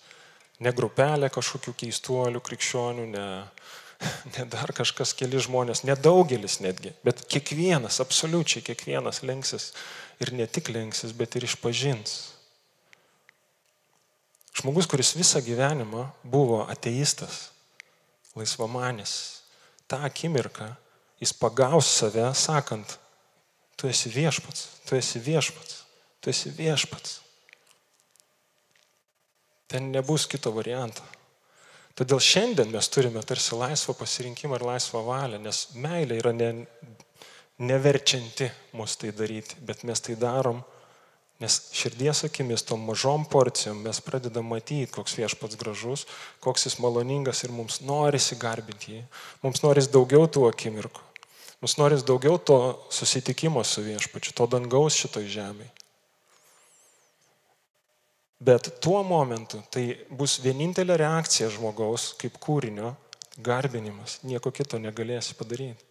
Ne 0.63 0.71
grupelė 0.75 1.29
kažkokių 1.33 1.73
keistuolių, 1.81 2.39
krikščionių, 2.45 3.07
ne, 3.11 3.25
ne 4.37 4.45
dar 4.51 4.71
kažkas 4.75 5.11
keli 5.17 5.41
žmonės, 5.43 5.83
nedaugelis 5.87 6.61
netgi, 6.63 6.93
bet 7.03 7.25
kiekvienas, 7.31 7.99
absoliučiai 8.03 8.63
kiekvienas 8.63 9.23
lenksis 9.25 9.73
ir 10.23 10.31
ne 10.35 10.47
tik 10.47 10.71
lenksis, 10.71 11.11
bet 11.17 11.35
ir 11.35 11.47
išpažins. 11.49 12.15
Žmogus, 14.55 14.87
kuris 14.87 15.11
visą 15.17 15.41
gyvenimą 15.43 16.07
buvo 16.23 16.61
ateistas, 16.71 17.49
laisvamanis, 18.39 19.43
tą 19.91 19.99
akimirką 20.07 20.71
jis 21.19 21.33
pagaus 21.33 21.87
save 21.87 22.33
sakant, 22.35 22.97
tu 23.75 23.87
esi 23.87 24.09
viešpats, 24.09 24.67
tu 24.85 24.95
esi 24.95 25.19
viešpats, 25.19 25.83
tu 26.21 26.29
esi 26.29 26.51
viešpats. 26.55 27.21
Ten 29.67 29.91
nebus 29.91 30.27
kito 30.29 30.51
varianto. 30.53 31.01
Todėl 31.95 32.19
šiandien 32.19 32.73
mes 32.73 32.89
turime 32.91 33.21
tarsi 33.23 33.55
laisvą 33.55 33.95
pasirinkimą 33.95 34.59
ir 34.59 34.65
laisvą 34.67 35.01
valią, 35.07 35.39
nes 35.39 35.61
meilė 35.79 36.19
yra 36.19 36.33
ne, 36.35 36.49
neverčianti 37.63 38.49
mus 38.75 38.97
tai 38.99 39.13
daryti, 39.15 39.55
bet 39.63 39.85
mes 39.87 40.03
tai 40.03 40.17
darom, 40.19 40.59
nes 41.39 41.55
širdies 41.75 42.25
akimis, 42.27 42.65
tom 42.67 42.83
mažom 42.87 43.23
porcijom 43.31 43.79
mes 43.87 44.01
pradedam 44.03 44.51
matyti, 44.51 44.91
koks 44.91 45.15
viešpats 45.19 45.55
gražus, 45.59 46.03
koks 46.43 46.67
jis 46.67 46.77
maloningas 46.83 47.45
ir 47.47 47.55
mums 47.55 47.79
norisi 47.83 48.35
garbinti 48.39 48.97
jį, 48.97 49.01
mums 49.43 49.63
norisi 49.63 49.91
daugiau 49.95 50.27
tų 50.27 50.49
akimirkų, 50.51 51.07
mums 51.63 51.79
norisi 51.79 52.07
daugiau 52.07 52.35
to 52.39 52.59
susitikimo 52.91 53.63
su 53.63 53.87
viešpačiu, 53.87 54.35
to 54.35 54.51
dangaus 54.51 54.99
šitoj 54.99 55.31
žemėje. 55.31 55.71
Bet 58.45 58.67
tuo 58.83 59.01
momentu 59.01 59.63
tai 59.73 59.87
bus 60.13 60.37
vienintelė 60.43 60.99
reakcija 61.01 61.47
žmogaus 61.49 62.11
kaip 62.21 62.35
kūrinio 62.43 62.91
garbinimas. 63.41 64.19
Nieko 64.27 64.51
kito 64.53 64.77
negalėsi 64.77 65.33
padaryti. 65.39 65.81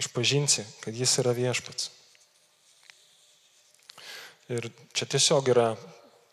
Išpažinsi, 0.00 0.64
kad 0.80 0.96
jis 0.96 1.18
yra 1.20 1.34
viešpats. 1.36 1.90
Ir 4.52 4.70
čia 4.96 5.06
tiesiog 5.12 5.52
yra, 5.52 5.68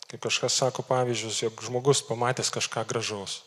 kaip 0.08 0.24
kažkas 0.24 0.56
sako 0.62 0.86
pavyzdžius, 0.88 1.42
jog 1.44 1.62
žmogus 1.68 2.00
pamatęs 2.08 2.48
kažką 2.56 2.86
gražaus. 2.88 3.42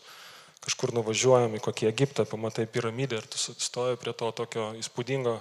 Kažkur 0.64 0.94
nuvažiuojam 0.96 1.58
į 1.58 1.64
kokį 1.64 1.90
Egiptą, 1.90 2.24
pamatai 2.24 2.64
piramidę 2.70 3.18
ir 3.18 3.26
tu 3.28 3.38
stoji 3.38 3.98
prie 4.00 4.14
to 4.14 4.30
tokio 4.32 4.70
įspūdingo 4.78 5.40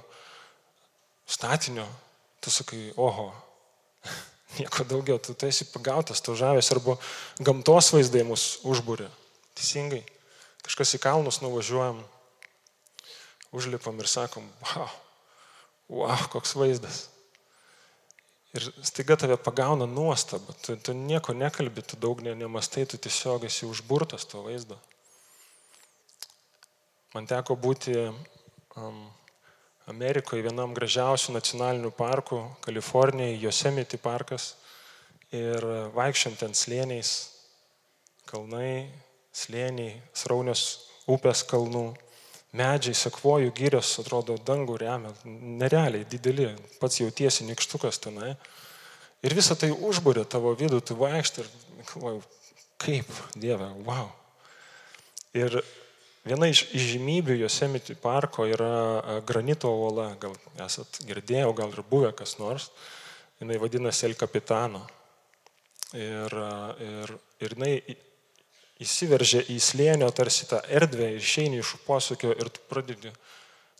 statinio. 1.30 1.86
Tu 2.42 2.52
sakai, 2.52 2.90
oho, 2.98 3.30
Nieko 4.60 4.86
daugiau, 4.86 5.18
tu, 5.18 5.34
esi 5.48 5.66
pagautas, 5.72 6.22
tu 6.22 6.36
žavės 6.38 6.70
arba 6.76 6.98
gamtos 7.42 7.89
vaizdai 7.96 8.22
mus 8.28 8.60
užbūrė. 8.68 9.08
Teisingai. 9.58 10.04
Kažkas 10.63 10.94
į 10.98 11.00
kalnus 11.04 11.42
nuvažiuojam, 11.44 12.04
užlipam 13.54 13.98
ir 14.00 14.10
sakom, 14.10 14.46
wow, 14.62 14.94
wow, 15.89 16.28
koks 16.34 16.54
vaizdas. 16.58 17.08
Ir 18.54 18.68
staiga 18.86 19.18
tave 19.18 19.39
pagauna 19.42 19.88
nuostaba, 19.89 20.54
tu, 20.62 20.76
tu 20.78 20.94
nieko 20.94 21.34
nekalbi, 21.34 21.82
tu 21.82 21.98
daug 21.98 22.22
ne, 22.22 22.36
nemastai, 22.38 22.86
tu 22.86 23.02
tiesiog 23.02 23.48
esi 23.50 23.66
užburtas 23.66 24.28
to 24.30 24.44
vaizdo. 24.46 24.78
Man 27.18 27.26
teko 27.30 27.58
būti 27.58 27.98
um, 28.78 29.02
Amerikoje 29.89 30.46
vienam 30.46 30.72
gražiausių 30.72 31.34
nacionalinių 31.36 31.89
parkų, 31.98 32.39
Kalifornijoje, 32.63 33.41
Yosemite 33.43 33.98
parkas. 34.00 34.54
Ir 35.34 35.65
vaikščiant 35.96 36.39
ten 36.39 36.54
slėniais, 36.56 37.12
kalnai, 38.30 38.88
slėniai, 39.36 39.98
sraunios 40.15 40.63
upės 41.10 41.41
kalnų, 41.50 41.88
medžiai, 42.56 42.96
sekvojų 42.96 43.52
gyrios, 43.58 43.91
atrodo, 44.00 44.38
dangų 44.38 44.78
remia, 44.86 45.12
nerealiai 45.26 46.06
dideli, 46.08 46.52
pats 46.80 47.02
jautiesi 47.02 47.48
nikštukas 47.50 48.00
tenai. 48.06 48.36
Ir 49.26 49.36
visą 49.36 49.58
tai 49.60 49.74
užbūrė 49.74 50.24
tavo 50.30 50.54
vidų, 50.60 50.80
tu 50.86 50.96
vaikštai 51.00 51.43
ir 51.43 51.52
galvoju, 51.91 52.24
kaip, 52.84 53.10
Dieve, 53.36 53.67
wow. 53.88 54.12
Ir 55.34 55.63
Viena 56.24 56.48
iš 56.48 56.70
žymybių 56.72 57.36
Yosemite 57.42 57.98
parko 58.00 58.46
yra 58.48 59.20
granito 59.28 59.68
uola, 59.76 60.14
gal 60.22 60.38
esat 60.64 61.02
girdėję, 61.04 61.50
gal 61.58 61.74
ir 61.76 61.84
buvę 61.90 62.14
kas 62.16 62.38
nors. 62.40 62.70
Jis 63.44 63.60
vadinasi 63.60 64.08
El 64.08 64.16
Capitano. 64.16 64.86
Ir, 65.94 66.32
ir, 66.80 67.12
ir 67.44 67.56
jinai 67.58 67.74
įsiveržia 68.82 69.44
į 69.52 69.60
slėnio 69.62 70.08
tarsi 70.16 70.48
tą 70.50 70.62
erdvę 70.72 71.12
ir 71.12 71.20
išeini 71.20 71.60
iš 71.60 71.76
posūkio 71.84 72.32
ir 72.34 72.50
tu 72.50 72.64
pradedi 72.72 73.12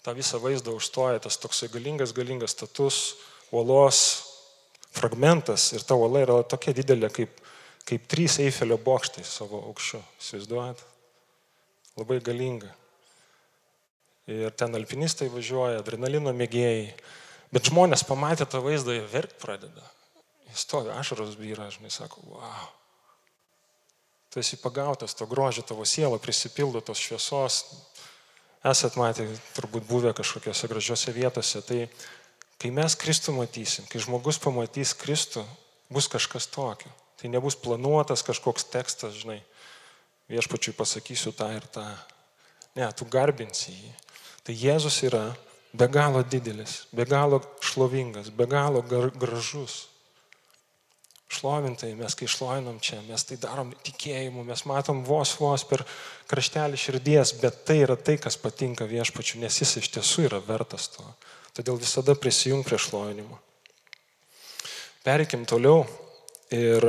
tą 0.04 0.14
visą 0.14 0.38
vaizdą 0.44 0.76
užstoja 0.76 1.24
tas 1.24 1.40
toksai 1.40 1.72
galingas, 1.74 2.12
galingas 2.14 2.54
status, 2.54 3.16
uolos 3.56 4.04
fragmentas 4.94 5.72
ir 5.74 5.88
ta 5.88 5.96
uola 5.96 6.22
yra 6.28 6.42
tokia 6.44 6.76
didelė 6.76 7.10
kaip, 7.14 7.40
kaip 7.88 8.10
trys 8.12 8.38
Eifelio 8.44 8.78
bokštai 8.78 9.24
savo 9.26 9.64
aukščiu. 9.72 10.04
Įsivaizduojate? 10.20 10.93
Labai 12.00 12.20
galinga. 12.24 12.72
Ir 14.30 14.54
ten 14.56 14.76
alpinistai 14.78 15.28
važiuoja, 15.32 15.82
adrenalino 15.82 16.32
mėgėjai. 16.36 16.94
Bet 17.54 17.70
žmonės 17.70 18.06
pamatę 18.08 18.48
tą 18.50 18.64
vaizdą, 18.64 18.96
jie 18.96 19.04
verkt 19.12 19.36
pradeda. 19.42 19.84
Jis 20.50 20.64
stovi, 20.64 20.94
ašaros 20.96 21.36
vyra, 21.38 21.68
žinai, 21.74 21.92
sako, 21.94 22.24
wow. 22.32 22.70
Tu 24.34 24.42
esi 24.42 24.58
pagautas, 24.58 25.14
to 25.14 25.28
grožio 25.30 25.62
tavo 25.62 25.86
siela 25.86 26.18
prisipildo 26.22 26.82
tos 26.82 27.02
šviesos. 27.04 27.60
Esat 28.66 28.96
matę, 28.98 29.28
turbūt 29.54 29.86
buvę 29.86 30.14
kažkokiose 30.18 30.70
gražiose 30.72 31.14
vietose. 31.14 31.62
Tai 31.68 31.82
kai 32.64 32.72
mes 32.74 32.96
Kristų 32.98 33.36
matysim, 33.36 33.86
kai 33.92 34.02
žmogus 34.02 34.40
pamatys 34.42 34.96
Kristų, 34.98 35.44
bus 35.94 36.08
kažkas 36.10 36.48
tokio. 36.50 36.90
Tai 37.20 37.30
nebus 37.30 37.60
planuotas 37.60 38.24
kažkoks 38.26 38.72
tekstas, 38.72 39.20
žinai 39.20 39.44
viešpačiui 40.32 40.76
pasakysiu 40.78 41.34
tą 41.36 41.50
ir 41.56 41.66
tą. 41.74 41.86
Ne, 42.78 42.88
tu 42.98 43.06
garbinsi 43.06 43.74
jį. 43.74 43.92
Tai 44.44 44.56
Jėzus 44.58 45.00
yra 45.08 45.28
be 45.74 45.88
galo 45.88 46.24
didelis, 46.24 46.84
be 46.94 47.06
galo 47.06 47.42
šlovingas, 47.62 48.30
be 48.30 48.48
galo 48.50 48.82
gražus. 48.84 49.88
Šlovintai, 51.34 51.96
mes 51.98 52.14
kai 52.14 52.28
šlovinam 52.30 52.78
čia, 52.84 53.00
mes 53.08 53.24
tai 53.26 53.40
darom 53.42 53.72
tikėjimu, 53.86 54.44
mes 54.46 54.66
matom 54.70 55.00
vos 55.06 55.32
vos 55.40 55.64
per 55.66 55.82
kraštelį 56.30 56.78
širdies, 56.78 57.34
bet 57.42 57.64
tai 57.66 57.80
yra 57.88 57.98
tai, 57.98 58.20
kas 58.22 58.38
patinka 58.38 58.86
viešpačiu, 58.86 59.40
nes 59.42 59.58
jis 59.64 59.80
iš 59.82 59.90
tiesų 59.96 60.28
yra 60.28 60.42
vertas 60.46 60.92
to. 60.94 61.06
Todėl 61.58 61.80
visada 61.82 62.14
prisijung 62.18 62.62
prie 62.66 62.78
šlovinimo. 62.78 63.40
Pereikim 65.04 65.48
toliau 65.50 65.82
ir 66.54 66.86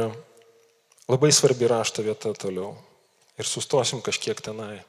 labai 1.09 1.33
svarbi 1.33 1.68
rašto 1.68 2.05
vieta 2.05 2.33
toliau 2.37 2.75
ir 3.38 3.49
sustosim 3.49 4.03
kažkiek 4.05 4.40
tenai. 4.40 4.83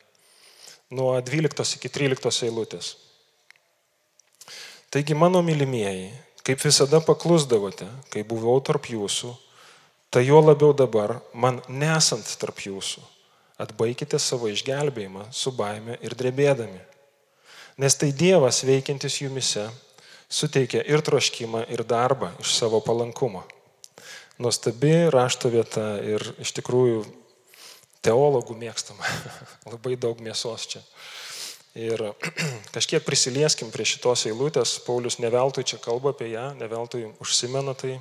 Nuo 0.93 1.15
12 1.21 1.79
iki 1.79 1.89
13 1.89 2.45
eilutės. 2.45 2.95
Taigi, 4.93 5.15
mano 5.17 5.41
mylimieji, 5.43 6.12
kaip 6.45 6.62
visada 6.62 7.01
paklusdavote, 7.03 7.88
kai 8.13 8.21
buvau 8.23 8.60
tarp 8.63 8.86
jūsų, 8.91 9.34
tai 10.13 10.27
jo 10.27 10.39
labiau 10.39 10.75
dabar, 10.77 11.17
man 11.34 11.58
nesant 11.67 12.29
tarp 12.39 12.62
jūsų, 12.63 13.01
atbaikite 13.60 14.19
savo 14.21 14.47
išgelbėjimą 14.53 15.25
su 15.34 15.51
baime 15.51 15.97
ir 16.05 16.15
drebėdami. 16.15 16.79
Nes 17.81 17.97
tai 17.99 18.13
Dievas 18.15 18.62
veikiantis 18.63 19.19
jumise 19.19 19.65
suteikia 20.31 20.86
ir 20.88 21.03
troškimą, 21.03 21.65
ir 21.73 21.84
darbą 21.84 22.29
iš 22.39 22.53
savo 22.55 22.79
palankumo. 22.79 23.43
Nuostabi 24.39 25.10
rašto 25.12 25.51
vieta 25.51 25.95
ir 26.03 26.23
iš 26.43 26.53
tikrųjų 26.55 27.03
teologų 28.05 28.57
mėgstama. 28.59 29.05
Labai 29.73 29.97
daug 29.99 30.21
mėsos 30.23 30.67
čia. 30.71 30.83
Ir 31.75 31.99
kažkiek 32.75 33.03
prisilieskim 33.03 33.71
prie 33.73 33.83
šitos 33.87 34.27
eilutės, 34.29 34.77
Paulius 34.85 35.19
neveltui 35.19 35.65
čia 35.67 35.81
kalba 35.83 36.13
apie 36.15 36.31
ją, 36.31 36.53
neveltui 36.59 37.09
užsimena 37.19 37.75
tai. 37.75 37.97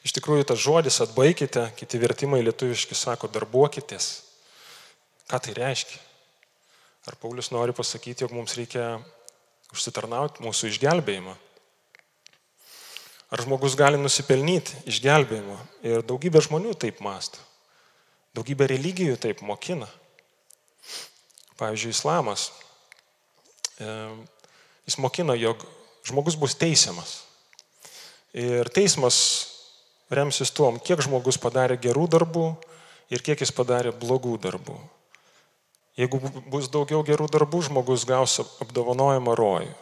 Iš 0.00 0.14
tikrųjų, 0.16 0.46
tas 0.48 0.62
žodis 0.62 0.96
atbaikite, 1.04 1.66
kiti 1.76 2.00
vertimai 2.00 2.40
lietuviški 2.46 2.96
sako 2.96 3.28
darbuokitės. 3.28 4.06
Ką 5.28 5.42
tai 5.44 5.52
reiškia? 5.58 6.00
Ar 7.10 7.18
Paulius 7.20 7.52
nori 7.52 7.74
pasakyti, 7.76 8.24
jog 8.24 8.32
mums 8.32 8.56
reikia 8.56 8.94
užsitarnauti 9.74 10.44
mūsų 10.44 10.72
išgelbėjimą? 10.72 11.36
Ar 13.30 13.44
žmogus 13.44 13.76
gali 13.78 14.00
nusipelnyti 14.00 14.88
išgelbėjimo? 14.90 15.60
Ir 15.86 16.02
daugybė 16.08 16.40
žmonių 16.48 16.72
taip 16.80 17.04
mastų. 17.04 17.44
Daugybė 18.36 18.68
religijų 18.70 19.16
taip 19.20 19.42
mokina. 19.42 19.88
Pavyzdžiui, 21.60 21.92
islamas, 21.92 22.46
jis 24.86 24.96
mokina, 25.02 25.34
jog 25.36 25.60
žmogus 26.08 26.38
bus 26.40 26.54
teisiamas. 26.56 27.18
Ir 28.32 28.70
teismas 28.72 29.18
remsis 30.10 30.52
tuom, 30.54 30.78
kiek 30.80 31.02
žmogus 31.04 31.38
padarė 31.42 31.76
gerų 31.80 32.06
darbų 32.14 32.46
ir 33.10 33.22
kiek 33.26 33.42
jis 33.42 33.52
padarė 33.54 33.92
blogų 33.92 34.38
darbų. 34.40 34.78
Jeigu 35.98 36.20
bus 36.48 36.70
daugiau 36.72 37.02
gerų 37.04 37.26
darbų, 37.28 37.64
žmogus 37.66 38.06
gaus 38.08 38.38
apdovanojimą 38.62 39.34
rojų. 39.36 39.74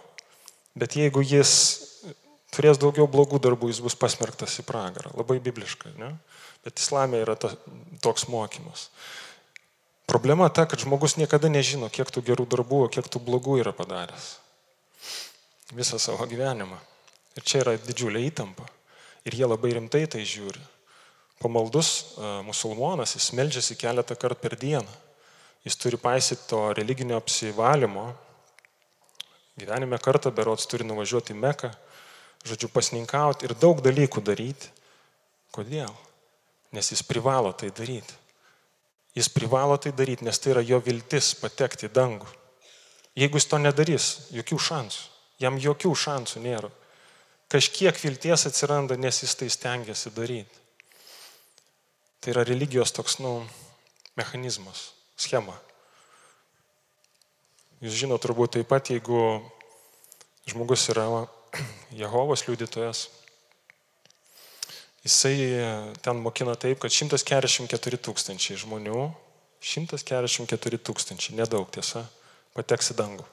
Bet 0.79 0.97
jeigu 0.99 1.23
jis 1.23 1.78
turės 2.59 2.81
daugiau 2.83 3.07
blogų 3.11 3.39
darbų, 3.45 3.71
jis 3.71 3.81
bus 3.85 3.95
pasmerktas 3.99 4.59
į 4.59 4.67
pragarą. 4.67 5.15
Labai 5.15 5.39
bibliška, 5.43 5.95
ne? 6.01 6.11
Bet 6.67 6.83
islamė 6.83 7.23
yra 7.23 7.39
ta, 7.39 7.53
toks 8.03 8.27
mokymas. 8.29 8.89
Problema 10.11 10.49
ta, 10.51 10.65
kad 10.67 10.83
žmogus 10.83 11.15
niekada 11.21 11.51
nežino, 11.53 11.91
kiek 11.93 12.11
tų 12.11 12.25
gerų 12.31 12.49
darbų, 12.51 12.83
kiek 12.95 13.07
tų 13.07 13.23
blogų 13.23 13.59
yra 13.63 13.75
padaręs. 13.77 14.39
Visą 15.77 16.01
savo 16.01 16.27
gyvenimą. 16.27 16.79
Ir 17.37 17.45
čia 17.47 17.63
yra 17.63 17.77
didžiulė 17.79 18.25
įtampa. 18.27 18.65
Ir 19.29 19.37
jie 19.37 19.47
labai 19.47 19.75
rimtai 19.77 20.07
tai 20.11 20.25
žiūri. 20.27 20.63
Pamaldus 21.39 22.17
musulmonas, 22.47 23.13
jis 23.15 23.29
melžiasi 23.37 23.77
keletą 23.79 24.17
kartų 24.19 24.43
per 24.43 24.57
dieną. 24.59 24.95
Jis 25.69 25.77
turi 25.79 26.01
paisyti 26.01 26.49
to 26.51 26.63
religinio 26.73 27.19
apsivalymo. 27.21 28.09
Gyvenime 29.61 30.01
kartą 30.03 30.33
berots 30.35 30.67
turi 30.71 30.87
nuvažiuoti 30.89 31.35
į 31.35 31.39
Meką, 31.43 31.71
žodžiu, 32.47 32.71
pasninkauti 32.73 33.49
ir 33.49 33.57
daug 33.59 33.81
dalykų 33.85 34.23
daryti. 34.25 34.71
Kodėl? 35.55 35.91
Nes 36.77 36.91
jis 36.93 37.03
privalo 37.03 37.55
tai 37.57 37.71
daryti. 37.75 38.15
Jis 39.17 39.31
privalo 39.33 39.79
tai 39.81 39.93
daryti, 39.97 40.27
nes 40.27 40.39
tai 40.39 40.53
yra 40.53 40.63
jo 40.63 40.79
viltis 40.85 41.33
patekti 41.41 41.89
į 41.89 41.95
dangų. 41.95 42.29
Jeigu 43.19 43.41
jis 43.41 43.49
to 43.51 43.59
nedarys, 43.59 44.09
jokių 44.31 44.59
šansų. 44.63 45.07
Jam 45.43 45.59
jokių 45.59 45.91
šansų 45.95 46.43
nėra. 46.45 46.71
Kažkiek 47.49 47.97
vilties 47.99 48.45
atsiranda, 48.51 48.99
nes 49.01 49.23
jis 49.23 49.35
tai 49.39 49.49
stengiasi 49.51 50.13
daryti. 50.15 50.63
Tai 52.21 52.35
yra 52.35 52.45
religijos 52.45 52.93
toks, 52.93 53.19
nu, 53.23 53.41
mechanizmas, 54.19 54.91
schema. 55.17 55.55
Jūs 57.79 57.95
žinote 57.95 58.27
turbūt 58.27 58.57
taip 58.57 58.69
pat, 58.71 58.91
jeigu 58.91 59.39
žmogus 60.51 60.89
yra 60.91 61.07
Jehovos 62.03 62.47
liudytojas, 62.49 63.07
Jisai 65.09 65.41
e, 65.41 65.93
ten 66.01 66.17
mokina 66.21 66.53
taip, 66.59 66.83
kad 66.83 66.93
144 66.93 68.01
tūkstančiai 68.05 68.59
žmonių, 68.61 69.07
144 69.65 70.81
tūkstančiai, 70.85 71.37
nedaug 71.39 71.71
tiesa, 71.73 72.03
pateks 72.53 72.93
į 72.93 72.97
dangų. 72.99 73.25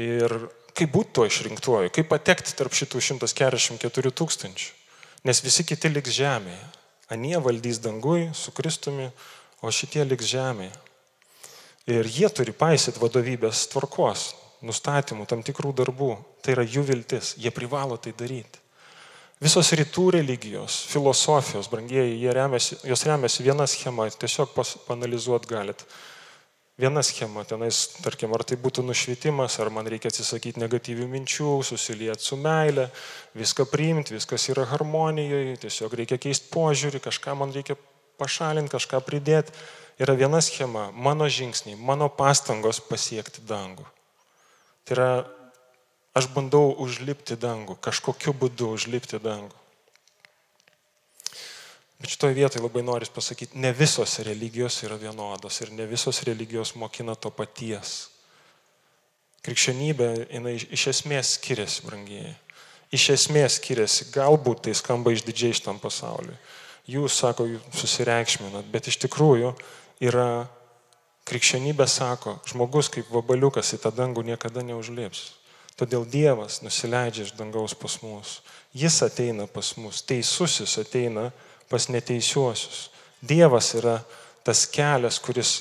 Ir 0.00 0.36
kaip 0.78 0.92
būti 0.94 1.12
to 1.18 1.26
išrinktuoju, 1.28 1.92
kaip 1.92 2.08
patekti 2.08 2.54
tarp 2.56 2.72
šitų 2.78 3.02
144 3.10 4.14
tūkstančių, 4.22 4.70
nes 5.28 5.42
visi 5.44 5.66
kiti 5.68 5.92
liks 5.92 6.14
žemėje. 6.16 6.62
Anie 7.10 7.36
valdys 7.42 7.82
dangui 7.82 8.30
su 8.38 8.54
Kristumi, 8.54 9.10
o 9.60 9.68
šitie 9.74 10.06
liks 10.06 10.30
žemėje. 10.30 10.72
Ir 11.90 12.06
jie 12.06 12.28
turi 12.30 12.54
paisyti 12.54 13.02
vadovybės 13.02 13.66
tvarkos, 13.72 14.30
nustatymų, 14.66 15.26
tam 15.30 15.44
tikrų 15.46 15.72
darbų. 15.82 16.14
Tai 16.44 16.56
yra 16.56 16.64
jų 16.66 16.84
viltis, 16.90 17.34
jie 17.40 17.52
privalo 17.54 17.98
tai 18.00 18.12
daryti. 18.16 18.60
Visos 19.40 19.70
rytų 19.72 20.10
religijos, 20.18 20.82
filosofijos, 20.92 21.70
brangieji, 21.72 22.28
remiasi, 22.36 22.76
jos 22.84 23.06
remiasi 23.08 23.44
viena 23.46 23.64
schema, 23.64 24.04
tiesiog 24.12 24.52
panalizuot 24.84 25.46
galit. 25.48 25.84
Viena 26.80 27.00
schema, 27.04 27.44
tenais, 27.48 27.78
tarkim, 28.04 28.32
ar 28.36 28.44
tai 28.44 28.56
būtų 28.60 28.84
nušvitimas, 28.84 29.56
ar 29.60 29.68
man 29.72 29.88
reikia 29.88 30.08
atsisakyti 30.12 30.60
negatyvių 30.60 31.08
minčių, 31.12 31.54
susilieti 31.64 32.24
su 32.24 32.36
meile, 32.40 32.86
viską 33.36 33.64
priimti, 33.68 34.16
viskas 34.16 34.46
yra 34.52 34.66
harmonijoje, 34.68 35.58
tiesiog 35.64 35.96
reikia 36.00 36.20
keisti 36.20 36.48
požiūrį, 36.52 37.00
kažką 37.04 37.36
man 37.40 37.52
reikia 37.56 37.76
pašalinti, 38.20 38.72
kažką 38.76 39.00
pridėti. 39.04 39.56
Yra 40.00 40.16
viena 40.16 40.40
schema, 40.44 40.88
mano 40.92 41.28
žingsniai, 41.28 41.76
mano 41.76 42.08
pastangos 42.12 42.80
pasiekti 42.80 43.44
dangų. 43.48 43.88
Tai 44.84 44.96
yra 44.96 45.10
Aš 46.10 46.26
bandau 46.34 46.72
užlipti 46.82 47.36
dangų, 47.38 47.76
kažkokiu 47.78 48.34
būdu 48.34 48.72
užlipti 48.74 49.20
dangų. 49.22 49.54
Bet 52.00 52.14
šitoje 52.14 52.34
vietoje 52.34 52.62
labai 52.64 52.82
noris 52.82 53.12
pasakyti, 53.12 53.60
ne 53.60 53.70
visos 53.76 54.16
religijos 54.26 54.80
yra 54.82 54.96
vienodos 54.98 55.60
ir 55.62 55.70
ne 55.76 55.86
visos 55.86 56.22
religijos 56.26 56.72
mokina 56.74 57.14
to 57.14 57.30
paties. 57.30 58.08
Krikščionybė, 59.46 60.08
jinai 60.32 60.56
iš 60.58 60.86
esmės 60.96 61.36
skiriasi, 61.36 61.84
brangieji. 61.86 62.34
Iš 62.90 63.04
esmės 63.14 63.60
skiriasi, 63.60 64.08
galbūt 64.10 64.64
tai 64.66 64.74
skamba 64.74 65.12
išdidžiai 65.14 65.54
šitam 65.60 65.78
pasauliu. 65.78 66.34
Jūs, 66.90 67.20
sako, 67.22 67.46
susireikšminat, 67.76 68.66
bet 68.72 68.90
iš 68.90 68.98
tikrųjų 69.04 69.52
yra, 70.02 70.48
krikščionybė 71.30 71.86
sako, 71.86 72.38
žmogus 72.50 72.90
kaip 72.90 73.10
vabaliukas 73.14 73.76
į 73.76 73.80
tą 73.84 73.92
dangų 73.94 74.24
niekada 74.26 74.64
neužlips. 74.66 75.30
Todėl 75.78 76.04
Dievas 76.04 76.58
nusileidžia 76.60 77.28
iš 77.28 77.36
dangaus 77.38 77.72
pas 77.78 77.94
mus. 78.02 78.40
Jis 78.76 78.98
ateina 79.06 79.46
pas 79.48 79.70
mus. 79.80 80.02
Teisusis 80.04 80.74
ateina 80.82 81.30
pas 81.70 81.86
neteisiuosius. 81.88 82.90
Dievas 83.22 83.72
yra 83.78 84.00
tas 84.44 84.66
kelias, 84.68 85.20
kuris 85.22 85.54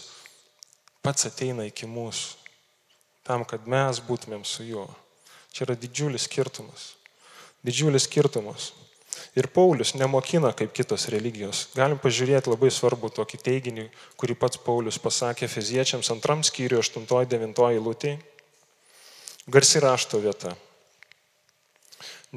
pats 1.05 1.29
ateina 1.29 1.67
iki 1.69 1.87
mūsų. 1.87 2.35
Tam, 3.23 3.45
kad 3.45 3.67
mes 3.69 4.01
būtumėm 4.03 4.43
su 4.43 4.65
juo. 4.65 4.87
Čia 5.53 5.67
yra 5.67 5.77
didžiulis 5.77 6.25
skirtumas. 6.25 6.95
Didžiulis 7.63 8.07
skirtumas. 8.09 8.71
Ir 9.37 9.47
Paulius 9.53 9.93
nemokina 9.95 10.51
kaip 10.55 10.73
kitos 10.75 11.07
religijos. 11.13 11.67
Galim 11.75 11.99
pažiūrėti 12.01 12.51
labai 12.51 12.71
svarbu 12.73 13.11
tokį 13.15 13.39
teiginį, 13.45 13.85
kurį 14.19 14.35
pats 14.39 14.59
Paulius 14.65 14.99
pasakė 15.01 15.49
fiziečiams 15.51 16.11
antram 16.13 16.43
skyriui 16.45 16.81
8-9 16.81 17.69
eilutėje 17.69 18.19
garsi 19.49 19.79
rašto 19.81 20.19
vieta. 20.21 20.53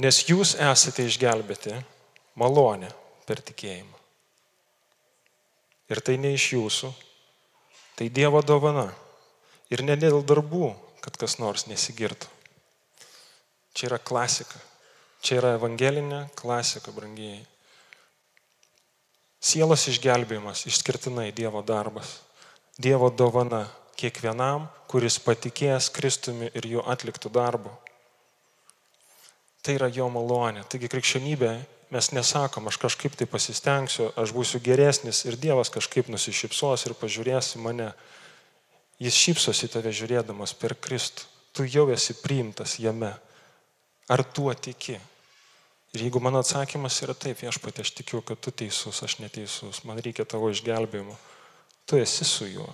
Nes 0.00 0.22
jūs 0.24 0.54
esate 0.56 1.04
išgelbėti 1.04 1.76
malonę 2.40 2.88
per 3.28 3.42
tikėjimą. 3.44 3.98
Ir 5.92 6.00
tai 6.00 6.16
ne 6.16 6.32
iš 6.32 6.46
jūsų, 6.54 6.88
tai 7.98 8.08
Dievo 8.08 8.40
dovana. 8.40 8.88
Ir 9.72 9.84
ne 9.84 9.96
dėl 9.96 10.22
darbų, 10.24 10.72
kad 11.04 11.18
kas 11.20 11.36
nors 11.40 11.66
nesigirtų. 11.68 12.28
Čia 13.76 13.90
yra 13.90 13.98
klasika. 14.00 14.56
Čia 15.22 15.36
yra 15.38 15.52
evangelinė 15.54 16.24
klasika, 16.34 16.90
brangiai. 16.90 17.44
Sielos 19.42 19.84
išgelbėjimas 19.90 20.64
išskirtinai 20.66 21.28
Dievo 21.34 21.62
darbas. 21.66 22.16
Dievo 22.74 23.06
dovana 23.14 23.68
kiekvienam, 23.98 24.64
kuris 24.90 25.20
patikės 25.22 25.92
Kristumi 25.94 26.48
ir 26.58 26.66
jo 26.66 26.82
atliktų 26.90 27.30
darbų. 27.30 27.70
Tai 29.62 29.76
yra 29.78 29.86
jo 29.94 30.08
malonė. 30.10 30.64
Taigi 30.66 30.90
krikščionybė 30.90 31.52
mes 31.94 32.10
nesakom, 32.16 32.66
aš 32.66 32.80
kažkaip 32.82 33.14
tai 33.14 33.30
pasistengsiu, 33.30 34.08
aš 34.18 34.34
būsiu 34.34 34.58
geresnis 34.64 35.22
ir 35.28 35.38
Dievas 35.38 35.70
kažkaip 35.70 36.10
nusišypsos 36.10 36.88
ir 36.88 36.96
pažiūrės 36.98 37.54
į 37.60 37.62
mane. 37.62 37.92
Jis 38.98 39.22
šypsosi 39.22 39.70
tave 39.70 39.94
žiūrėdamas 39.94 40.58
per 40.58 40.74
Kristų. 40.74 41.30
Tu 41.54 41.70
jau 41.70 41.86
esi 41.94 42.18
priimtas 42.18 42.80
jame. 42.82 43.14
Ar 44.10 44.22
tuo 44.24 44.50
tiki? 44.54 44.98
Ir 45.92 46.06
jeigu 46.06 46.22
mano 46.24 46.40
atsakymas 46.40 47.02
yra 47.04 47.12
taip, 47.12 47.36
viešpatė, 47.42 47.84
aš 47.84 47.90
tikiu, 47.98 48.22
kad 48.24 48.40
tu 48.40 48.52
teisus, 48.62 49.02
aš 49.04 49.18
neteisus, 49.20 49.82
man 49.84 50.00
reikia 50.00 50.24
tavo 50.24 50.48
išgelbėjimo, 50.48 51.18
tu 51.84 51.98
esi 52.00 52.24
su 52.24 52.48
juo. 52.48 52.70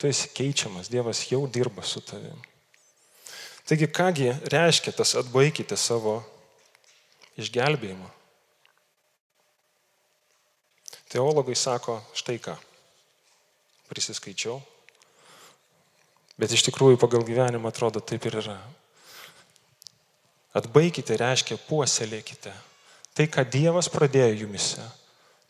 Tu 0.00 0.08
esi 0.08 0.30
keičiamas, 0.32 0.88
Dievas 0.88 1.26
jau 1.28 1.42
dirba 1.44 1.84
su 1.84 2.00
tavim. 2.00 2.38
Taigi, 3.68 3.84
kągi 3.84 4.32
reiškia 4.48 4.94
tas 4.96 5.12
atbaikite 5.20 5.76
savo 5.76 6.22
išgelbėjimą? 7.36 8.08
Teologai 11.12 11.54
sako 11.58 12.00
štai 12.16 12.38
ką. 12.40 12.56
prisiskaičiau. 13.90 14.60
Bet 16.38 16.52
iš 16.54 16.62
tikrųjų 16.68 16.96
pagal 17.02 17.26
gyvenimą 17.26 17.68
atrodo 17.68 18.00
taip 18.00 18.24
ir 18.30 18.38
yra. 18.38 18.54
Atbaikite 20.56 21.14
reiškia 21.20 21.58
puoselėkite. 21.68 22.52
Tai, 23.14 23.26
ką 23.30 23.44
Dievas 23.50 23.90
pradėjo 23.90 24.44
jumise, 24.44 24.82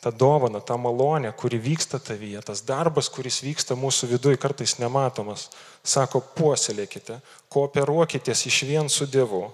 ta 0.00 0.12
dovana, 0.12 0.60
ta 0.64 0.76
malonė, 0.80 1.32
kuri 1.36 1.60
vyksta 1.60 2.00
tavyje, 2.00 2.40
tas 2.44 2.62
darbas, 2.64 3.08
kuris 3.12 3.40
vyksta 3.44 3.76
mūsų 3.76 4.10
viduje, 4.14 4.40
kartais 4.40 4.78
nematomas, 4.80 5.48
sako, 5.84 6.22
puoselėkite, 6.36 7.20
kooperuokitės 7.52 8.46
iš 8.48 8.62
vien 8.68 8.88
su 8.92 9.08
Dievu, 9.08 9.46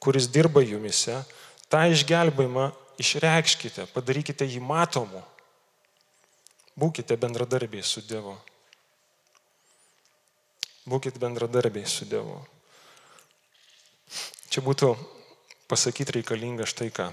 kuris 0.00 0.28
dirba 0.32 0.60
jumise, 0.64 1.22
tą 1.72 1.86
išgelbėjimą 1.92 2.68
išreikškite, 3.00 3.88
padarykite 3.94 4.48
jį 4.48 4.60
matomu. 4.64 5.22
Būkite 6.78 7.16
bendradarbiai 7.18 7.82
su 7.82 8.04
Dievu. 8.06 8.36
Būkite 10.88 11.20
bendradarbiai 11.20 11.88
su 11.88 12.06
Dievu. 12.08 12.38
Čia 14.48 14.62
būtų 14.64 14.94
pasakyti 15.68 16.18
reikalinga 16.18 16.64
štai 16.68 16.88
ką. 16.94 17.10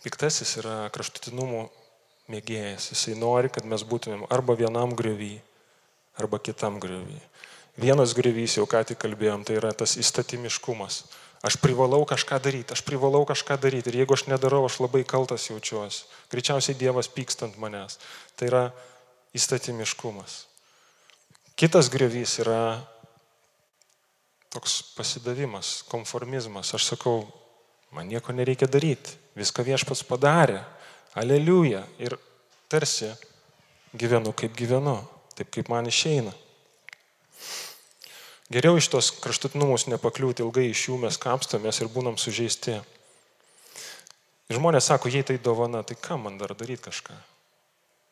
Piktasis 0.00 0.56
yra 0.56 0.88
kraštutinumų 0.94 1.66
mėgėjas. 2.32 2.90
Jisai 2.94 3.16
nori, 3.20 3.50
kad 3.52 3.66
mes 3.68 3.84
būtumėm 3.84 4.24
arba 4.32 4.56
vienam 4.56 4.94
grevy, 4.96 5.34
arba 6.16 6.40
kitam 6.40 6.78
grevy. 6.80 7.18
Vienas 7.80 8.14
grevys, 8.16 8.56
jau 8.56 8.64
ką 8.68 8.82
tik 8.88 9.00
kalbėjom, 9.02 9.44
tai 9.44 9.58
yra 9.60 9.74
tas 9.76 9.98
įstatymiškumas. 10.00 11.02
Aš 11.44 11.56
privalau 11.60 12.02
kažką 12.08 12.36
daryti, 12.40 12.74
aš 12.76 12.82
privalau 12.84 13.22
kažką 13.28 13.56
daryti 13.60 13.88
ir 13.88 14.02
jeigu 14.02 14.16
aš 14.16 14.26
nedarau, 14.28 14.66
aš 14.68 14.80
labai 14.82 15.04
kaltas 15.08 15.46
jaučiuosi. 15.48 16.04
Greičiausiai 16.32 16.76
Dievas 16.76 17.08
pykstant 17.08 17.56
manęs. 17.60 17.96
Tai 18.36 18.48
yra 18.50 18.64
įstatymiškumas. 19.36 20.44
Kitas 21.56 21.88
grevys 21.92 22.38
yra 22.40 22.80
toks 24.50 24.80
pasidavimas, 24.96 25.80
konformizmas. 25.88 26.74
Aš 26.74 26.90
sakau, 26.92 27.24
man 27.94 28.10
nieko 28.10 28.34
nereikia 28.34 28.68
daryti, 28.70 29.16
viską 29.38 29.64
viešpats 29.66 30.04
padarė, 30.08 30.60
aleliuja. 31.18 31.84
Ir 32.02 32.18
tarsi 32.70 33.12
gyvenu 33.94 34.34
kaip 34.36 34.54
gyvenu, 34.58 34.98
taip 35.38 35.50
kaip 35.54 35.70
man 35.70 35.88
išeina. 35.90 36.34
Geriau 38.50 38.74
iš 38.78 38.88
tos 38.90 39.12
kraštutinumus 39.22 39.86
nepakliūti 39.86 40.42
ilgai 40.42 40.72
iš 40.72 40.88
jų 40.88 40.96
mes 41.04 41.18
kapstomės 41.22 41.78
ir 41.82 41.90
būnam 41.92 42.16
sužeisti. 42.18 42.80
Ir 44.50 44.58
žmonės 44.58 44.88
sako, 44.90 45.10
jei 45.14 45.22
tai 45.22 45.36
dovana, 45.38 45.84
tai 45.86 45.94
ką 45.94 46.18
man 46.18 46.38
dar 46.38 46.56
daryti 46.58 46.88
kažką? 46.88 47.14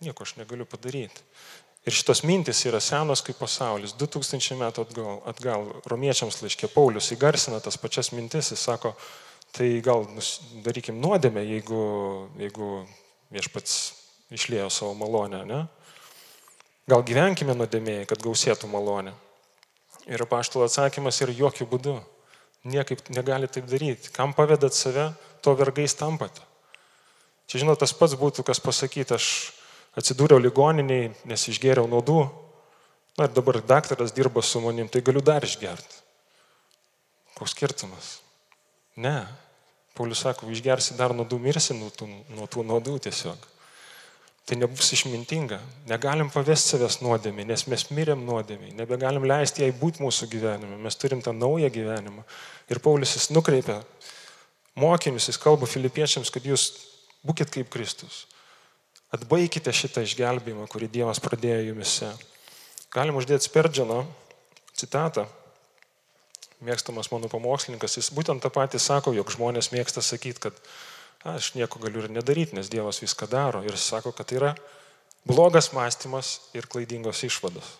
Nieko 0.06 0.22
aš 0.22 0.36
negaliu 0.38 0.62
padaryti. 0.62 1.24
Ir 1.86 1.94
šitos 1.94 2.24
mintis 2.26 2.64
yra 2.68 2.80
senos 2.82 3.22
kaip 3.24 3.38
pasaulis. 3.40 3.94
2000 3.96 4.58
metų 4.58 4.84
atgal, 4.84 5.20
atgal 5.30 5.68
romiečiams 5.88 6.40
laiškė 6.42 6.70
Paulius 6.74 7.12
įgarsina 7.14 7.60
tas 7.64 7.78
pačias 7.80 8.10
mintis, 8.12 8.50
jis 8.52 8.64
sako, 8.66 8.92
tai 9.56 9.78
gal 9.84 10.04
darykim 10.66 10.98
nuodėmę, 11.00 11.44
jeigu, 11.46 11.80
jeigu 12.42 12.72
viešpats 13.32 13.78
išlėjo 14.34 14.68
savo 14.72 14.92
malonę, 14.98 15.44
ne? 15.48 15.62
Gal 16.88 17.04
gyvenkime 17.04 17.54
nuodėmėjai, 17.56 18.06
kad 18.08 18.22
gausėtų 18.24 18.68
malonė. 18.72 19.12
Ir 20.08 20.24
paštalo 20.28 20.64
atsakymas 20.64 21.20
yra 21.20 21.34
jokių 21.36 21.66
būdų. 21.68 21.98
Niekaip 22.68 23.02
negali 23.12 23.48
taip 23.48 23.68
daryti. 23.68 24.10
Kam 24.12 24.32
pavedat 24.36 24.76
save, 24.76 25.10
to 25.44 25.52
vergais 25.56 25.94
tampate. 25.96 26.40
Čia, 27.48 27.62
žinot, 27.62 27.78
tas 27.80 27.92
pats 27.96 28.16
būtų, 28.18 28.44
kas 28.44 28.60
pasakyti, 28.60 29.16
aš 29.16 29.28
atsidūriau 29.98 30.40
ligoniniai, 30.42 31.10
nes 31.28 31.48
išgėriau 31.50 31.88
nuodų. 31.90 32.22
Na 33.18 33.26
ir 33.26 33.34
dabar 33.34 33.58
daktaras 33.66 34.14
dirba 34.14 34.44
su 34.46 34.62
manim, 34.62 34.88
tai 34.88 35.02
galiu 35.02 35.22
dar 35.24 35.42
išgerti. 35.42 36.02
Koks 37.38 37.54
skirtumas? 37.54 38.18
Ne. 38.98 39.26
Paulius 39.98 40.22
sako, 40.22 40.46
išgersi 40.54 40.94
dar 40.98 41.14
nuodų, 41.14 41.40
mirsi 41.42 41.74
nuo 41.74 41.90
tų, 41.90 42.06
nuo 42.36 42.46
tų 42.50 42.62
nuodų 42.66 42.98
tiesiog. 43.08 43.48
Tai 44.48 44.56
nebus 44.56 44.92
išmintinga. 44.94 45.58
Negalim 45.90 46.30
pavesti 46.32 46.76
savęs 46.76 47.02
nuodėmį, 47.02 47.44
nes 47.50 47.66
mes 47.68 47.84
mirėm 47.92 48.22
nuodėmį. 48.24 48.70
Nebegalim 48.78 49.26
leisti 49.28 49.66
jai 49.66 49.74
būti 49.76 50.00
mūsų 50.00 50.30
gyvenime. 50.32 50.78
Mes 50.80 50.96
turim 50.96 51.20
tą 51.24 51.34
naują 51.36 51.68
gyvenimą. 51.74 52.24
Ir 52.72 52.80
Paulius 52.84 53.12
jis 53.18 53.28
nukreipia 53.34 53.82
mokinius, 54.78 55.28
jis 55.28 55.40
kalba 55.42 55.68
filipiečiams, 55.68 56.30
kad 56.32 56.46
jūs 56.46 56.70
būkite 57.26 57.58
kaip 57.58 57.74
Kristus. 57.74 58.24
Atbaikite 59.14 59.72
šitą 59.72 60.02
išgelbėjimą, 60.04 60.66
kurį 60.68 60.90
Dievas 60.92 61.20
pradėjo 61.24 61.70
jumise. 61.70 62.10
Galim 62.92 63.16
uždėti 63.16 63.48
Sperdžiano 63.48 64.02
citatą. 64.76 65.24
Mėgstamas 66.64 67.08
mano 67.12 67.30
pamokslininkas, 67.30 67.96
jis 68.00 68.10
būtent 68.12 68.42
tą 68.42 68.50
patį 68.52 68.80
sako, 68.82 69.14
jog 69.14 69.30
žmonės 69.30 69.70
mėgsta 69.72 70.02
sakyti, 70.02 70.48
kad 70.48 70.58
aš 71.28 71.52
nieko 71.54 71.80
galiu 71.80 72.02
ir 72.04 72.12
nedaryti, 72.12 72.56
nes 72.58 72.68
Dievas 72.68 73.00
viską 73.00 73.30
daro. 73.30 73.62
Ir 73.64 73.76
jis 73.76 73.86
sako, 73.94 74.12
kad 74.12 74.28
tai 74.28 74.40
yra 74.40 74.54
blogas 75.28 75.70
mąstymas 75.72 76.38
ir 76.58 76.66
klaidingos 76.66 77.22
išvados. 77.24 77.76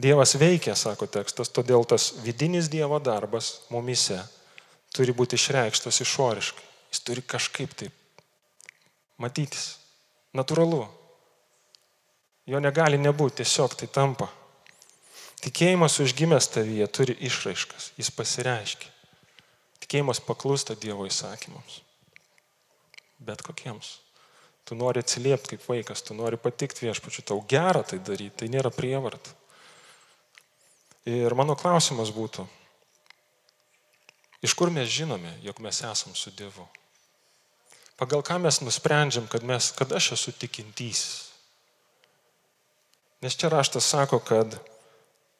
Dievas 0.00 0.36
veikia, 0.40 0.76
sako 0.78 1.10
tekstas, 1.10 1.50
todėl 1.52 1.84
tas 1.84 2.14
vidinis 2.24 2.70
Dievo 2.72 3.02
darbas 3.04 3.58
mumise 3.68 4.22
turi 4.96 5.12
būti 5.12 5.36
išreikštas 5.36 6.00
išoriškai. 6.06 6.66
Jis 6.90 7.04
turi 7.06 7.22
kažkaip 7.22 7.74
taip 7.76 7.92
matytis. 9.20 9.79
Natūralu. 10.36 10.84
Jo 12.50 12.60
negali 12.62 12.98
nebūti, 12.98 13.40
tiesiog 13.42 13.74
tai 13.78 13.88
tampa. 13.90 14.28
Tikėjimas 15.40 15.96
užgimęs 16.02 16.50
tavyje 16.52 16.86
turi 16.92 17.16
išraiškas, 17.26 17.92
jis 17.96 18.10
pasireiškia. 18.12 18.90
Tikėjimas 19.80 20.20
paklūsta 20.22 20.76
Dievo 20.78 21.06
įsakymams. 21.08 21.80
Bet 23.20 23.42
kokiems. 23.46 23.98
Tu 24.68 24.76
nori 24.78 25.02
atsiliepti 25.02 25.56
kaip 25.56 25.64
vaikas, 25.66 26.04
tu 26.06 26.14
nori 26.14 26.38
patikti 26.38 26.86
viešpačiu, 26.86 27.24
tau 27.26 27.40
gera 27.48 27.82
tai 27.82 27.98
daryti, 27.98 28.36
tai 28.42 28.50
nėra 28.52 28.70
prievart. 28.70 29.32
Ir 31.08 31.34
mano 31.34 31.56
klausimas 31.58 32.12
būtų, 32.12 32.44
iš 34.44 34.54
kur 34.54 34.70
mes 34.70 34.86
žinome, 34.92 35.32
jog 35.42 35.58
mes 35.64 35.80
esam 35.88 36.14
su 36.14 36.30
Dievu? 36.36 36.68
Pagal 38.00 38.24
ką 38.24 38.38
mes 38.40 38.62
nusprendžiam, 38.64 39.28
kad, 39.28 39.44
mes, 39.44 39.70
kad 39.76 39.92
aš 39.92 40.14
esu 40.16 40.32
tikintysis. 40.32 41.28
Nes 43.20 43.36
čia 43.36 43.52
raštas 43.52 43.84
sako, 43.84 44.18
kad 44.24 44.56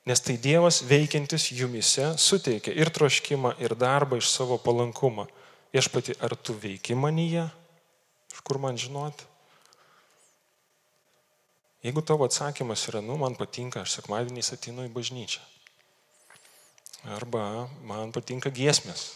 nes 0.05 0.21
tai 0.21 0.37
Dievas 0.37 0.83
veikiantis 0.85 1.49
jumise 1.57 2.13
suteikia 2.21 2.75
ir 2.77 2.93
troškimą, 2.93 3.55
ir 3.65 3.73
darbą 3.73 4.21
iš 4.21 4.29
savo 4.29 4.61
palankumą. 4.61 5.25
Viešpati, 5.73 6.19
ar 6.21 6.37
tu 6.37 6.53
veiki 6.53 6.99
manyje? 6.99 7.47
Iš 8.35 8.45
kur 8.45 8.61
man 8.61 8.77
žinoti? 8.77 9.25
Jeigu 11.81 12.03
tavo 12.05 12.27
atsakymas 12.29 12.85
yra, 12.91 13.01
nu, 13.01 13.17
man 13.17 13.39
patinka, 13.39 13.87
aš 13.87 13.97
sekmadieniais 13.97 14.53
atinu 14.53 14.85
į 14.85 14.93
bažnyčią. 14.93 15.41
Arba 17.17 17.71
man 17.89 18.13
patinka 18.13 18.53
giesmės, 18.53 19.15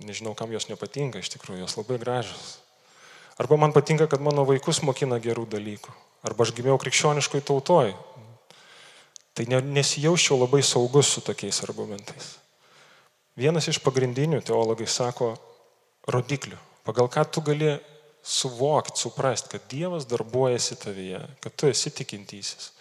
nežinau, 0.00 0.34
kam 0.34 0.52
jos 0.52 0.68
nepatinka, 0.70 1.20
iš 1.20 1.32
tikrųjų, 1.34 1.64
jos 1.64 1.76
labai 1.76 1.98
gražios. 2.00 2.58
Arba 3.40 3.56
man 3.56 3.72
patinka, 3.72 4.06
kad 4.06 4.20
mano 4.20 4.44
vaikus 4.48 4.82
mokina 4.84 5.18
gerų 5.22 5.46
dalykų. 5.50 5.92
Arba 6.22 6.46
aš 6.46 6.52
gimiau 6.56 6.78
krikščioniškoj 6.80 7.44
tautoj. 7.48 7.94
Tai 9.32 9.46
nesijaučiau 9.48 10.36
labai 10.42 10.60
saugus 10.62 11.08
su 11.14 11.22
tokiais 11.24 11.62
argumentais. 11.64 12.36
Vienas 13.36 13.68
iš 13.68 13.80
pagrindinių 13.80 14.42
teologai 14.44 14.86
sako 14.86 15.32
rodiklių, 16.12 16.58
pagal 16.84 17.08
ką 17.08 17.24
tu 17.32 17.40
gali 17.40 17.70
suvokti, 18.22 19.00
suprasti, 19.00 19.54
kad 19.54 19.64
Dievas 19.70 20.04
darbuojasi 20.10 20.76
tavyje, 20.82 21.22
kad 21.40 21.56
tu 21.56 21.70
esi 21.72 21.90
tikintysis. 21.96 22.74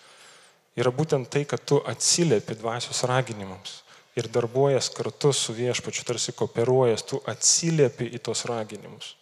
Yra 0.75 0.91
būtent 0.91 1.31
tai, 1.31 1.45
kad 1.47 1.63
tu 1.63 1.79
atsiliepi 1.87 2.59
dvasios 2.59 3.03
raginimams 3.07 3.79
ir 4.15 4.27
darbuojas 4.27 4.89
kartu 4.93 5.31
su 5.33 5.53
viešpačiu, 5.55 6.05
tarsi 6.07 6.33
kooperuojas, 6.35 7.05
tu 7.07 7.21
atsiliepi 7.27 8.09
į 8.11 8.19
tos 8.25 8.45
raginimus. 8.49 9.15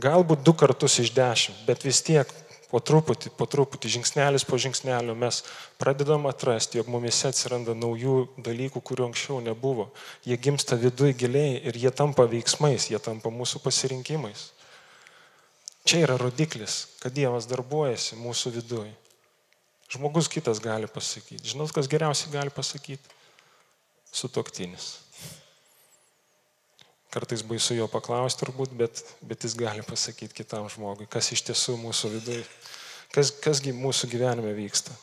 Galbūt 0.00 0.44
du 0.46 0.54
kartus 0.56 1.00
iš 1.02 1.12
dešimt, 1.12 1.66
bet 1.66 1.84
vis 1.84 2.00
tiek 2.06 2.30
po 2.70 2.78
truputį, 2.80 3.32
po 3.36 3.44
truputį, 3.50 3.90
žingsnelis 3.96 4.46
po 4.46 4.56
žingsnelio 4.60 5.16
mes 5.18 5.42
pradedam 5.80 6.28
atrasti, 6.30 6.78
jog 6.78 6.88
mumise 6.88 7.28
atsiranda 7.28 7.74
naujų 7.76 8.30
dalykų, 8.46 8.80
kurių 8.80 9.08
anksčiau 9.10 9.40
nebuvo. 9.44 9.90
Jie 10.24 10.38
gimsta 10.38 10.78
viduje 10.78 11.16
giliai 11.18 11.58
ir 11.66 11.76
jie 11.76 11.90
tampa 11.90 12.28
veiksmais, 12.30 12.88
jie 12.92 13.02
tampa 13.02 13.32
mūsų 13.34 13.60
pasirinkimais. 13.66 14.48
Čia 15.84 16.04
yra 16.06 16.16
rodiklis, 16.20 16.84
kad 17.02 17.12
Dievas 17.16 17.48
darbuojasi 17.50 18.20
mūsų 18.20 18.54
viduje. 18.60 18.92
Žmogus 19.90 20.30
kitas 20.30 20.60
gali 20.62 20.86
pasakyti. 20.86 21.42
Žinot, 21.50 21.72
kas 21.74 21.90
geriausiai 21.90 22.30
gali 22.30 22.52
pasakyti? 22.54 23.19
Sutoktinis. 24.12 24.98
Kartais 27.10 27.42
baisu 27.42 27.74
jo 27.74 27.88
paklausti 27.90 28.44
turbūt, 28.44 28.74
bet, 28.78 29.02
bet 29.26 29.42
jis 29.42 29.56
gali 29.58 29.82
pasakyti 29.82 30.42
kitam 30.42 30.68
žmogui, 30.70 31.08
kas 31.10 31.32
iš 31.34 31.42
tiesų 31.48 31.74
mūsų 31.80 32.12
viduje, 32.12 32.44
kas, 33.14 33.32
kasgi 33.42 33.74
mūsų 33.74 34.12
gyvenime 34.12 34.52
vyksta. 34.54 34.94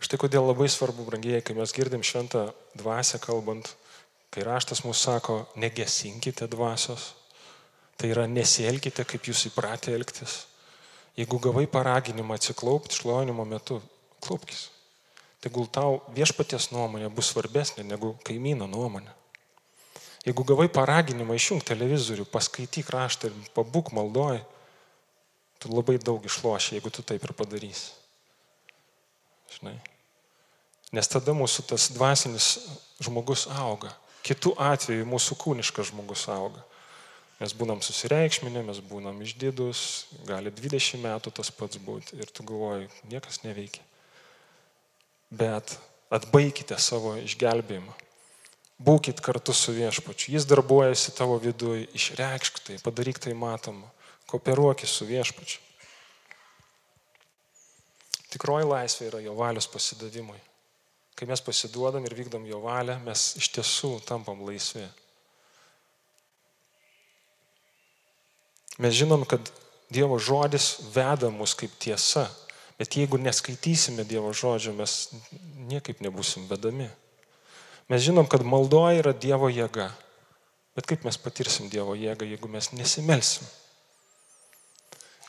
Štai 0.00 0.20
kodėl 0.22 0.46
labai 0.46 0.70
svarbu, 0.70 1.04
brangiai, 1.04 1.42
kai 1.44 1.56
mes 1.58 1.74
girdim 1.76 2.04
šventą 2.06 2.46
dvasę 2.78 3.18
kalbant, 3.20 3.74
kai 4.30 4.46
raštas 4.46 4.84
mūsų 4.86 5.00
sako, 5.00 5.40
negesinkite 5.60 6.46
dvasios, 6.50 7.10
tai 7.98 8.14
yra 8.14 8.24
nesielkite, 8.30 9.04
kaip 9.04 9.26
jūs 9.28 9.48
įpratę 9.50 9.92
elgtis. 9.92 10.44
Jeigu 11.18 11.42
gavai 11.42 11.66
paraginimą 11.68 12.38
atsiklaupti 12.38 13.02
šlovinimo 13.02 13.44
metu, 13.44 13.82
klaupkis. 14.22 14.68
Tegul 15.40 15.68
tau 15.72 16.02
viešpaties 16.12 16.68
nuomonė 16.74 17.08
bus 17.12 17.30
svarbesnė 17.32 17.86
negu 17.88 18.12
kaimyno 18.26 18.68
nuomonė. 18.68 19.14
Jeigu 20.26 20.44
gavai 20.44 20.68
paraginimą 20.68 21.32
išjungti 21.38 21.70
televizorių, 21.72 22.26
paskaityk 22.28 22.90
raštą 22.92 23.30
ir 23.30 23.52
pabūk 23.56 23.88
maldoj, 23.96 24.42
tu 25.60 25.72
labai 25.72 25.96
daug 25.96 26.24
išloši, 26.28 26.76
jeigu 26.76 26.92
tu 26.92 27.04
taip 27.06 27.24
ir 27.24 27.32
padarysi. 27.36 27.94
Žinai. 29.56 29.78
Nes 30.92 31.08
tada 31.08 31.32
mūsų 31.36 31.64
tas 31.70 31.88
dvasinis 31.94 32.50
žmogus 33.00 33.46
auga. 33.62 33.94
Kitu 34.26 34.52
atveju 34.60 35.08
mūsų 35.08 35.38
kūniškas 35.40 35.94
žmogus 35.94 36.26
auga. 36.28 36.60
Mes 37.40 37.54
būnam 37.56 37.80
susireikšminę, 37.80 38.60
mes 38.66 38.82
būnam 38.84 39.22
išdidus, 39.24 40.10
gali 40.28 40.52
20 40.52 41.00
metų 41.00 41.32
tas 41.38 41.48
pats 41.48 41.80
būti 41.80 42.18
ir 42.20 42.28
tu 42.28 42.44
galvoji, 42.44 42.90
niekas 43.08 43.40
neveikia. 43.46 43.86
Bet 45.30 45.76
atbaikite 46.10 46.78
savo 46.82 47.14
išgelbėjimą. 47.22 47.94
Būkit 48.80 49.20
kartu 49.20 49.52
su 49.54 49.74
viešpačiu. 49.76 50.32
Jis 50.34 50.46
darbuojasi 50.48 51.12
tavo 51.14 51.36
viduje, 51.38 51.84
išreikšk 51.94 52.62
tai, 52.64 52.78
padaryk 52.80 53.20
tai 53.20 53.34
matomą, 53.36 53.90
kooperuokis 54.30 54.94
su 54.96 55.06
viešpačiu. 55.08 55.60
Tikroji 58.30 58.66
laisvė 58.70 59.10
yra 59.10 59.20
jo 59.20 59.34
valios 59.36 59.66
pasidavimui. 59.68 60.38
Kai 61.18 61.26
mes 61.28 61.42
pasiduodam 61.44 62.06
ir 62.06 62.14
vykdom 62.16 62.46
jo 62.48 62.62
valią, 62.64 62.96
mes 63.04 63.34
iš 63.36 63.50
tiesų 63.58 63.98
tampam 64.08 64.40
laisvi. 64.46 64.86
Mes 68.80 68.96
žinom, 68.96 69.26
kad 69.28 69.50
Dievo 69.90 70.20
žodis 70.22 70.76
veda 70.94 71.28
mus 71.34 71.52
kaip 71.58 71.72
tiesa, 71.82 72.28
bet 72.80 72.96
jeigu 72.96 73.20
neskaitysime 73.20 74.06
Dievo 74.08 74.32
žodžio, 74.32 74.72
mes 74.72 75.12
niekaip 75.68 76.00
nebusim 76.00 76.46
vedami. 76.48 76.88
Mes 77.92 78.00
žinom, 78.00 78.24
kad 78.24 78.40
maldoja 78.40 79.02
yra 79.02 79.12
Dievo 79.12 79.50
jėga, 79.52 79.90
bet 80.78 80.88
kaip 80.88 81.04
mes 81.04 81.20
patirsim 81.20 81.68
Dievo 81.68 81.92
jėgą, 81.98 82.24
jeigu 82.24 82.48
mes 82.48 82.70
nesimelsim? 82.72 83.44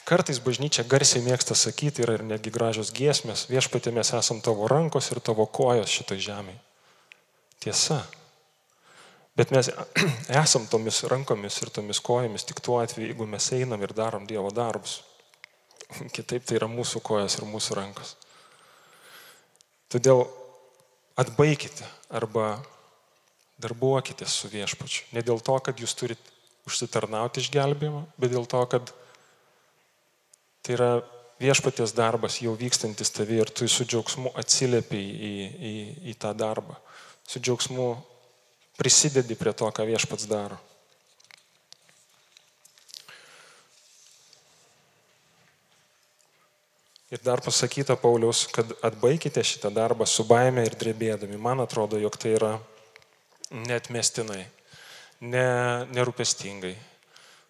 Kartais 0.08 0.40
bažnyčia 0.44 0.88
garsiai 0.88 1.26
mėgsta 1.28 1.56
sakyti, 1.60 2.06
yra 2.06 2.16
ir 2.18 2.24
netgi 2.26 2.56
gražios 2.56 2.94
giesmės, 2.96 3.46
viešpatė 3.52 3.92
mes 3.96 4.16
esam 4.16 4.40
tavo 4.44 4.72
rankos 4.72 5.12
ir 5.12 5.20
tavo 5.20 5.44
kojos 5.46 5.92
šitai 5.92 6.18
žemai. 6.24 6.56
Tiesa. 7.60 8.00
Bet 9.36 9.52
mes 9.52 9.70
esam 10.44 10.72
tomis 10.72 11.04
rankomis 11.12 11.60
ir 11.62 11.76
tomis 11.76 12.00
kojomis 12.00 12.48
tik 12.48 12.64
tuo 12.64 12.80
atveju, 12.80 13.12
jeigu 13.12 13.28
mes 13.28 13.52
einam 13.60 13.84
ir 13.84 13.92
darom 13.96 14.24
Dievo 14.28 14.56
darbus. 14.56 15.02
Kitaip 16.16 16.46
tai 16.48 16.58
yra 16.60 16.70
mūsų 16.72 17.02
kojas 17.04 17.38
ir 17.40 17.48
mūsų 17.50 17.78
rankos. 17.78 18.16
Todėl 19.92 20.24
atbaikite 21.20 21.88
arba 22.10 22.62
darbuokitės 23.62 24.40
su 24.42 24.50
viešpačiu. 24.52 25.06
Ne 25.12 25.24
dėl 25.26 25.44
to, 25.44 25.58
kad 25.64 25.80
jūs 25.80 25.94
turite 25.98 26.40
užsitarnauti 26.66 27.44
išgelbėjimą, 27.44 28.06
bet 28.22 28.34
dėl 28.34 28.48
to, 28.50 28.62
kad 28.72 28.94
Tai 30.62 30.76
yra 30.78 30.90
viešpaties 31.42 31.94
darbas 31.98 32.38
jau 32.42 32.54
vykstantis 32.58 33.10
tavi 33.10 33.40
ir 33.42 33.50
tu 33.50 33.66
su 33.66 33.86
džiaugsmu 33.88 34.34
atsiliepiai 34.38 35.08
į, 35.10 35.32
į, 35.70 35.74
į 36.12 36.18
tą 36.22 36.36
darbą. 36.38 36.78
Su 37.26 37.42
džiaugsmu 37.42 37.88
prisidedi 38.78 39.38
prie 39.38 39.54
to, 39.58 39.70
ką 39.74 39.88
viešpats 39.90 40.30
daro. 40.30 40.60
Ir 47.12 47.20
dar 47.26 47.42
pasakyta 47.44 47.98
Paulius, 48.00 48.46
kad 48.56 48.72
atbaikite 48.88 49.44
šitą 49.44 49.74
darbą 49.76 50.08
su 50.08 50.24
baime 50.24 50.64
ir 50.64 50.78
drebėdami. 50.80 51.36
Man 51.36 51.60
atrodo, 51.60 52.00
jog 52.00 52.16
tai 52.16 52.38
yra 52.38 52.54
netmestinai, 53.52 54.46
ne, 55.20 55.46
nerūpestingai, 55.92 56.74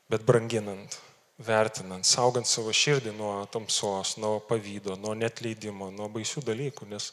bet 0.10 0.26
branginant 0.26 0.97
vertinant, 1.45 2.06
saugant 2.06 2.47
savo 2.47 2.74
širdį 2.74 3.13
nuo 3.17 3.34
tamsos, 3.52 4.15
nuo 4.21 4.39
pavydo, 4.45 4.95
nuo 5.00 5.13
netleidimo, 5.17 5.89
nuo 5.93 6.10
baisių 6.12 6.43
dalykų, 6.45 6.88
nes 6.91 7.12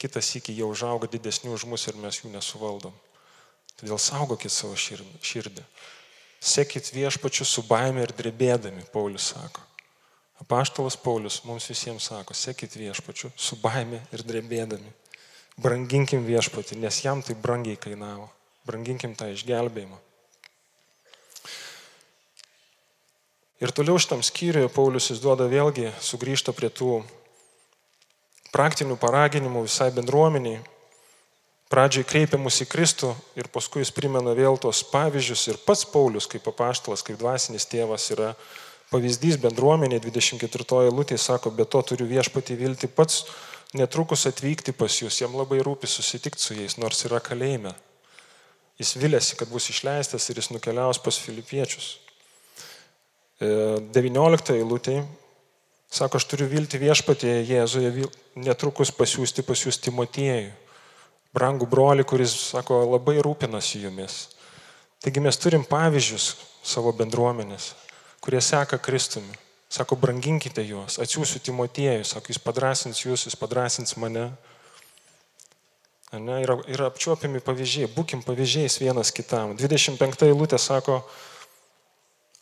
kitas 0.00 0.32
iki 0.38 0.54
jau 0.58 0.70
užauga 0.72 1.10
didesnių 1.10 1.54
už 1.56 1.66
mus 1.70 1.86
ir 1.88 1.98
mes 2.02 2.22
jų 2.22 2.32
nesuvaldom. 2.32 2.94
Todėl 3.78 3.98
saugokit 4.02 4.52
savo 4.52 4.76
širdį. 4.78 5.64
Sekit 6.42 6.90
viešpačiu 6.94 7.46
su 7.46 7.62
baime 7.66 8.02
ir 8.02 8.14
drebėdami, 8.18 8.86
Paulius 8.92 9.30
sako. 9.34 9.62
Apaštalas 10.40 10.96
Paulius 10.96 11.42
mums 11.44 11.68
visiems 11.68 12.08
sako, 12.08 12.34
sekit 12.34 12.76
viešpačiu 12.76 13.30
su 13.36 13.58
baime 13.60 14.00
ir 14.12 14.24
drebėdami. 14.24 14.94
Branginkim 15.60 16.24
viešpatį, 16.24 16.80
nes 16.80 17.02
jam 17.04 17.20
tai 17.22 17.36
brangiai 17.36 17.76
kainavo. 17.76 18.30
Branginkim 18.64 19.12
tą 19.18 19.28
išgelbėjimą. 19.34 19.98
Ir 23.62 23.70
toliau 23.70 24.00
šitam 24.00 24.24
skyriuje 24.26 24.72
Paulius 24.74 25.12
jis 25.12 25.20
duoda 25.22 25.46
vėlgi, 25.46 25.92
sugrįžta 26.02 26.50
prie 26.56 26.66
tų 26.66 27.02
praktinių 28.50 28.96
paraginimų 28.98 29.62
visai 29.68 29.92
bendruomeniai. 29.94 30.64
Pradžiai 31.70 32.04
kreipiamus 32.04 32.58
į 32.64 32.66
Kristų 32.68 33.12
ir 33.38 33.46
paskui 33.52 33.80
jis 33.80 33.92
primena 33.94 34.34
vėl 34.36 34.58
tos 34.60 34.82
pavyzdžius 34.90 35.46
ir 35.48 35.60
pats 35.62 35.86
Paulius 35.88 36.26
kaip 36.28 36.48
apaštalas, 36.50 37.04
kaip 37.06 37.20
dvasinis 37.22 37.68
tėvas 37.70 38.10
yra 38.12 38.32
pavyzdys 38.92 39.38
bendruomenė 39.42 39.98
24 40.04 40.92
lūtė, 40.92 41.18
sako, 41.18 41.50
be 41.56 41.64
to 41.64 41.80
turiu 41.88 42.06
viešpatį 42.10 42.58
vilti 42.60 42.90
pats 42.92 43.24
netrukus 43.74 44.26
atvykti 44.28 44.74
pas 44.76 45.00
jūs, 45.00 45.22
jam 45.22 45.34
labai 45.38 45.62
rūpi 45.64 45.88
susitikti 45.88 46.42
su 46.42 46.56
jais, 46.58 46.76
nors 46.78 47.04
yra 47.08 47.22
kalėjime. 47.24 47.72
Jis 48.80 48.96
vilėsi, 49.00 49.36
kad 49.40 49.50
bus 49.52 49.70
išleistas 49.72 50.28
ir 50.28 50.40
jis 50.40 50.50
nukeliaus 50.52 51.00
pas 51.02 51.18
filipiečius. 51.20 51.96
19 53.42 54.54
eilutėje 54.54 55.02
sako, 55.92 56.20
aš 56.20 56.26
turiu 56.30 56.48
vilti 56.48 56.80
viešpatėje 56.80 57.42
Jėzuje 57.48 58.06
netrukus 58.40 58.92
pasiūsti 58.96 59.44
pas 59.44 59.60
jūs 59.66 59.80
Timotiejų, 59.82 60.52
brangų 61.36 61.68
broli, 61.68 62.06
kuris, 62.08 62.32
sako, 62.52 62.82
labai 62.94 63.18
rūpinasi 63.24 63.82
jumis. 63.84 64.22
Taigi 65.02 65.20
mes 65.20 65.38
turim 65.40 65.64
pavyzdžius 65.68 66.32
savo 66.62 66.92
bendruomenės, 66.96 67.72
kurie 68.22 68.40
seka 68.40 68.78
Kristumi. 68.78 69.34
Sako, 69.72 69.96
branginkite 69.96 70.62
juos, 70.68 70.98
atsiųsiu 71.00 71.40
Timotiejų, 71.40 72.04
sako, 72.04 72.28
jis 72.28 72.40
padrasins 72.44 73.02
jūs, 73.06 73.26
jis 73.26 73.38
padrasins 73.40 73.96
mane. 73.96 74.26
Ne, 76.12 76.42
yra, 76.44 76.58
yra 76.68 76.90
apčiuopiami 76.90 77.40
pavyzdžiai, 77.40 77.88
būkim 77.94 78.20
pavyzdžiais 78.26 78.76
vienas 78.82 79.14
kitam. 79.16 79.56
25 79.56 80.26
eilutė 80.28 80.60
sako, 80.60 81.00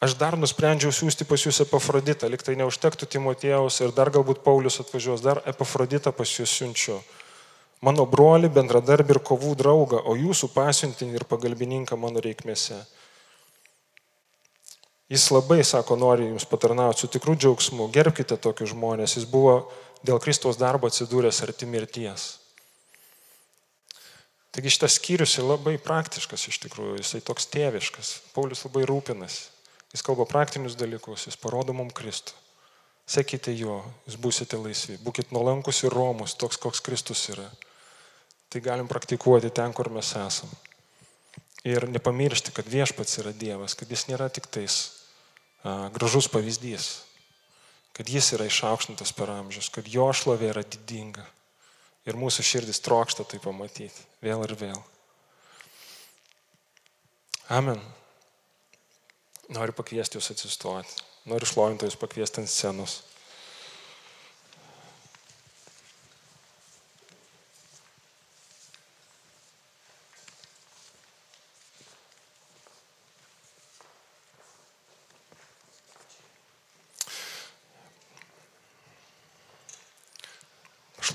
Aš 0.00 0.14
dar 0.16 0.32
nusprendžiau 0.40 0.88
siūsti 0.96 1.26
pas 1.28 1.42
jūs 1.44 1.58
Epafroditą, 1.60 2.24
liktai 2.32 2.54
neužtektų 2.56 3.04
Timotėjaus 3.04 3.82
ir 3.84 3.90
dar 3.92 4.08
galbūt 4.08 4.38
Paulius 4.40 4.80
atvažiuos, 4.80 5.20
dar 5.20 5.42
Epafroditą 5.44 6.08
pas 6.16 6.30
jūs 6.32 6.54
siunčiu. 6.56 6.96
Mano 7.84 8.06
broli, 8.08 8.48
bendradarbį 8.48 9.18
ir 9.18 9.20
kovų 9.28 9.52
draugą, 9.60 10.00
o 10.00 10.16
jūsų 10.16 10.48
pasiuntinį 10.54 11.20
ir 11.20 11.26
pagalbininką 11.28 12.00
mano 12.00 12.24
reikmėse. 12.24 12.78
Jis 15.10 15.24
labai, 15.34 15.64
sako, 15.66 15.96
nori 15.98 16.28
jums 16.28 16.44
patarnauti 16.46 17.02
su 17.02 17.08
tikrų 17.10 17.34
džiaugsmu, 17.34 17.88
gerbkite 17.90 18.36
tokius 18.38 18.70
žmonės, 18.70 19.16
jis 19.18 19.24
buvo 19.26 19.64
dėl 20.06 20.20
Kristaus 20.22 20.58
darbo 20.60 20.86
atsidūręs 20.86 21.42
arti 21.42 21.66
mirties. 21.66 22.36
Taigi 24.54 24.70
šitas 24.70 25.00
skyrius 25.00 25.34
yra 25.38 25.56
labai 25.56 25.76
praktiškas 25.82 26.46
iš 26.50 26.60
tikrųjų, 26.62 27.00
jisai 27.02 27.20
toks 27.26 27.48
tėviškas, 27.50 28.12
Paulius 28.36 28.62
labai 28.66 28.84
rūpinasi. 28.86 29.48
Jis 29.90 30.06
kalba 30.06 30.28
praktinius 30.30 30.78
dalykus, 30.78 31.26
jis 31.26 31.38
parodo 31.38 31.74
mums 31.74 31.94
Kristų. 31.98 32.38
Sekite 33.10 33.50
jo, 33.58 33.80
jūs 34.06 34.14
būsite 34.22 34.58
laisvi. 34.62 35.00
Būkite 35.02 35.34
nuolankus 35.34 35.82
ir 35.82 35.90
romus, 35.90 36.36
toks 36.38 36.60
koks 36.62 36.78
Kristus 36.86 37.24
yra. 37.32 37.48
Tai 38.50 38.62
galim 38.62 38.86
praktikuoti 38.86 39.50
ten, 39.50 39.74
kur 39.74 39.90
mes 39.90 40.12
esam. 40.14 40.50
Ir 41.66 41.88
nepamiršti, 41.90 42.54
kad 42.54 42.70
viešpats 42.70 43.18
yra 43.18 43.34
Dievas, 43.34 43.74
kad 43.74 43.90
jis 43.90 44.06
nėra 44.06 44.30
tik 44.30 44.46
tais 44.46 44.99
gražus 45.64 46.28
pavyzdys, 46.32 46.88
kad 47.92 48.08
jis 48.08 48.32
yra 48.36 48.46
išaukštintas 48.48 49.12
per 49.12 49.32
amžius, 49.34 49.68
kad 49.72 49.88
jo 49.88 50.08
šlovė 50.16 50.54
yra 50.54 50.64
didinga. 50.64 51.26
Ir 52.08 52.16
mūsų 52.16 52.44
širdis 52.46 52.80
trokšta 52.80 53.26
tai 53.28 53.42
pamatyti 53.42 54.06
vėl 54.24 54.46
ir 54.46 54.54
vėl. 54.56 54.80
Amen. 57.52 57.82
Noriu 59.50 59.74
pakviesti 59.76 60.16
jūs 60.16 60.30
atsistoti. 60.32 61.02
Noriu 61.28 61.48
šlovintojus 61.50 61.98
pakviesti 62.00 62.40
ant 62.40 62.48
scenos. 62.48 63.00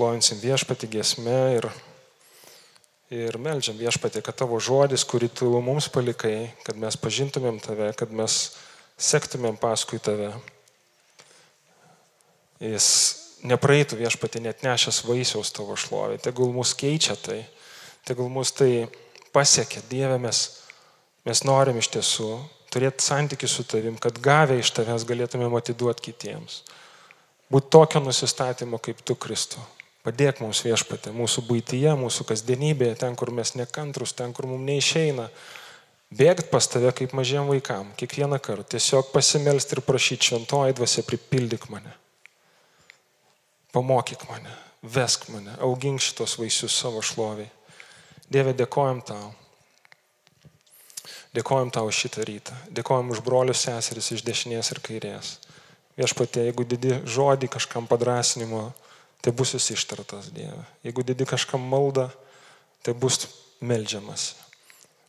Šlovinsim 0.06 0.38
viešpati 0.38 0.88
giesme 0.88 1.56
ir, 1.58 1.66
ir 3.10 3.38
melžiam 3.41 3.78
viešpati, 3.78 4.22
kad 4.22 4.38
tavo 4.38 4.60
žodis, 4.62 5.01
kurį 5.01 5.32
tu 5.34 5.49
mums 5.66 5.88
palikai, 5.89 6.51
kad 6.62 6.78
mes 6.78 6.93
pažintumėm 6.93 7.58
tave, 7.58 7.89
kad 7.97 8.12
mes 8.14 8.53
sektumėm 9.01 9.58
paskui 9.58 9.97
tave. 9.97 10.30
Jis 12.62 12.88
nepraeitų 13.49 13.97
viešpati 13.97 14.43
net 14.45 14.62
nešęs 14.62 15.01
vaisiaus 15.10 15.49
tavo 15.49 15.74
šlovė. 15.74 16.20
Tegul 16.22 16.53
mus 16.53 16.76
keičia 16.78 17.18
tai, 17.18 17.41
tegul 18.06 18.30
mus 18.30 18.53
tai 18.53 18.86
pasiekia. 19.34 19.82
Dieve, 19.89 20.20
mes, 20.22 20.43
mes 21.26 21.41
norim 21.49 21.82
iš 21.82 21.89
tiesų 21.97 22.30
turėti 22.70 23.01
santykių 23.01 23.49
su 23.49 23.66
tavim, 23.66 23.97
kad 23.97 24.22
gavę 24.22 24.60
iš 24.62 24.70
tavęs 24.78 25.08
galėtumėm 25.10 25.58
atiduoti 25.58 26.12
kitiems. 26.12 26.62
Būti 27.49 27.74
tokio 27.74 28.06
nusistatymo 28.06 28.78
kaip 28.78 29.01
tu, 29.01 29.18
Kristų. 29.18 29.66
Padėk 30.06 30.38
mums 30.43 30.60
viešpatė, 30.62 31.10
mūsų 31.18 31.41
būtyje, 31.47 31.95
mūsų 31.97 32.28
kasdienybėje, 32.30 32.99
ten, 33.01 33.16
kur 33.18 33.32
mes 33.34 33.56
nekantrus, 33.58 34.14
ten, 34.14 34.36
kur 34.38 34.45
mums 34.45 34.68
neišeina. 34.68 35.32
Bėgti 36.14 36.45
pas 36.51 36.68
tave 36.70 36.91
kaip 36.93 37.16
mažiem 37.18 37.49
vaikam, 37.49 37.89
kiekvieną 37.97 38.38
kartą. 38.38 38.68
Tiesiog 38.76 39.10
pasimelsti 39.10 39.74
ir 39.74 39.82
prašyti 39.88 40.30
šventoji 40.30 40.78
dvasia, 40.78 41.01
pripildyk 41.08 41.66
mane. 41.74 41.95
Pamokyk 43.74 44.28
mane, 44.30 44.53
vesk 44.86 45.26
mane, 45.34 45.58
augink 45.66 46.06
šitos 46.06 46.38
vaisius 46.38 46.78
savo 46.78 47.01
šloviai. 47.01 47.49
Dieve, 48.30 48.53
dėkojom 48.62 49.01
tau. 49.10 49.34
Dėkojom 51.36 51.74
tau 51.74 51.89
šitą 51.89 52.30
rytą. 52.30 52.53
Dėkojom 52.78 53.10
už 53.12 53.26
brolius 53.26 53.66
seseris 53.66 54.14
iš 54.14 54.22
dešinės 54.24 54.70
ir 54.72 54.86
kairės. 54.86 55.36
Viešpatė, 55.97 56.45
jeigu 56.45 56.64
didi 56.70 57.01
žodį 57.10 57.49
kažkam 57.58 57.89
padrasinimo, 57.89 58.70
tai 59.26 59.34
bus 59.34 59.55
jis 59.57 59.71
ištartas 59.73 60.30
Dieve. 60.30 60.61
Jeigu 60.86 61.01
didi 61.01 61.26
kažkam 61.26 61.63
maldą, 61.65 62.11
tai 62.86 62.93
bus 62.93 63.26
melžiamas. 63.57 64.36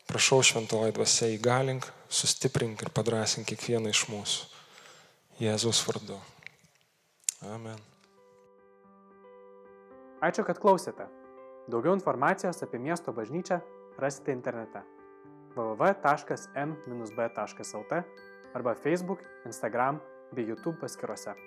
Prašau 0.09 0.41
šventoji 0.41 0.95
dvasia 0.97 1.29
įgalink, 1.35 1.85
sustiprink 2.09 2.81
ir 2.81 2.89
padrasink 2.97 3.45
kiekvieną 3.51 3.93
iš 3.93 4.07
mūsų. 4.09 4.47
Jėzaus 5.43 5.83
vardu. 5.85 6.17
Amen. 7.53 7.77
Ačiū, 10.25 10.47
kad 10.49 10.57
klausėte. 10.63 11.05
Daugiau 11.69 11.93
informacijos 11.93 12.63
apie 12.65 12.81
miesto 12.81 13.13
bažnyčią 13.13 13.61
rasite 14.01 14.33
internete 14.33 14.81
www.m-b.lt 15.57 15.93
arba 18.57 18.75
Facebook, 18.81 19.21
Instagram 19.45 20.01
bei 20.33 20.49
YouTube 20.49 20.81
paskiruose. 20.81 21.46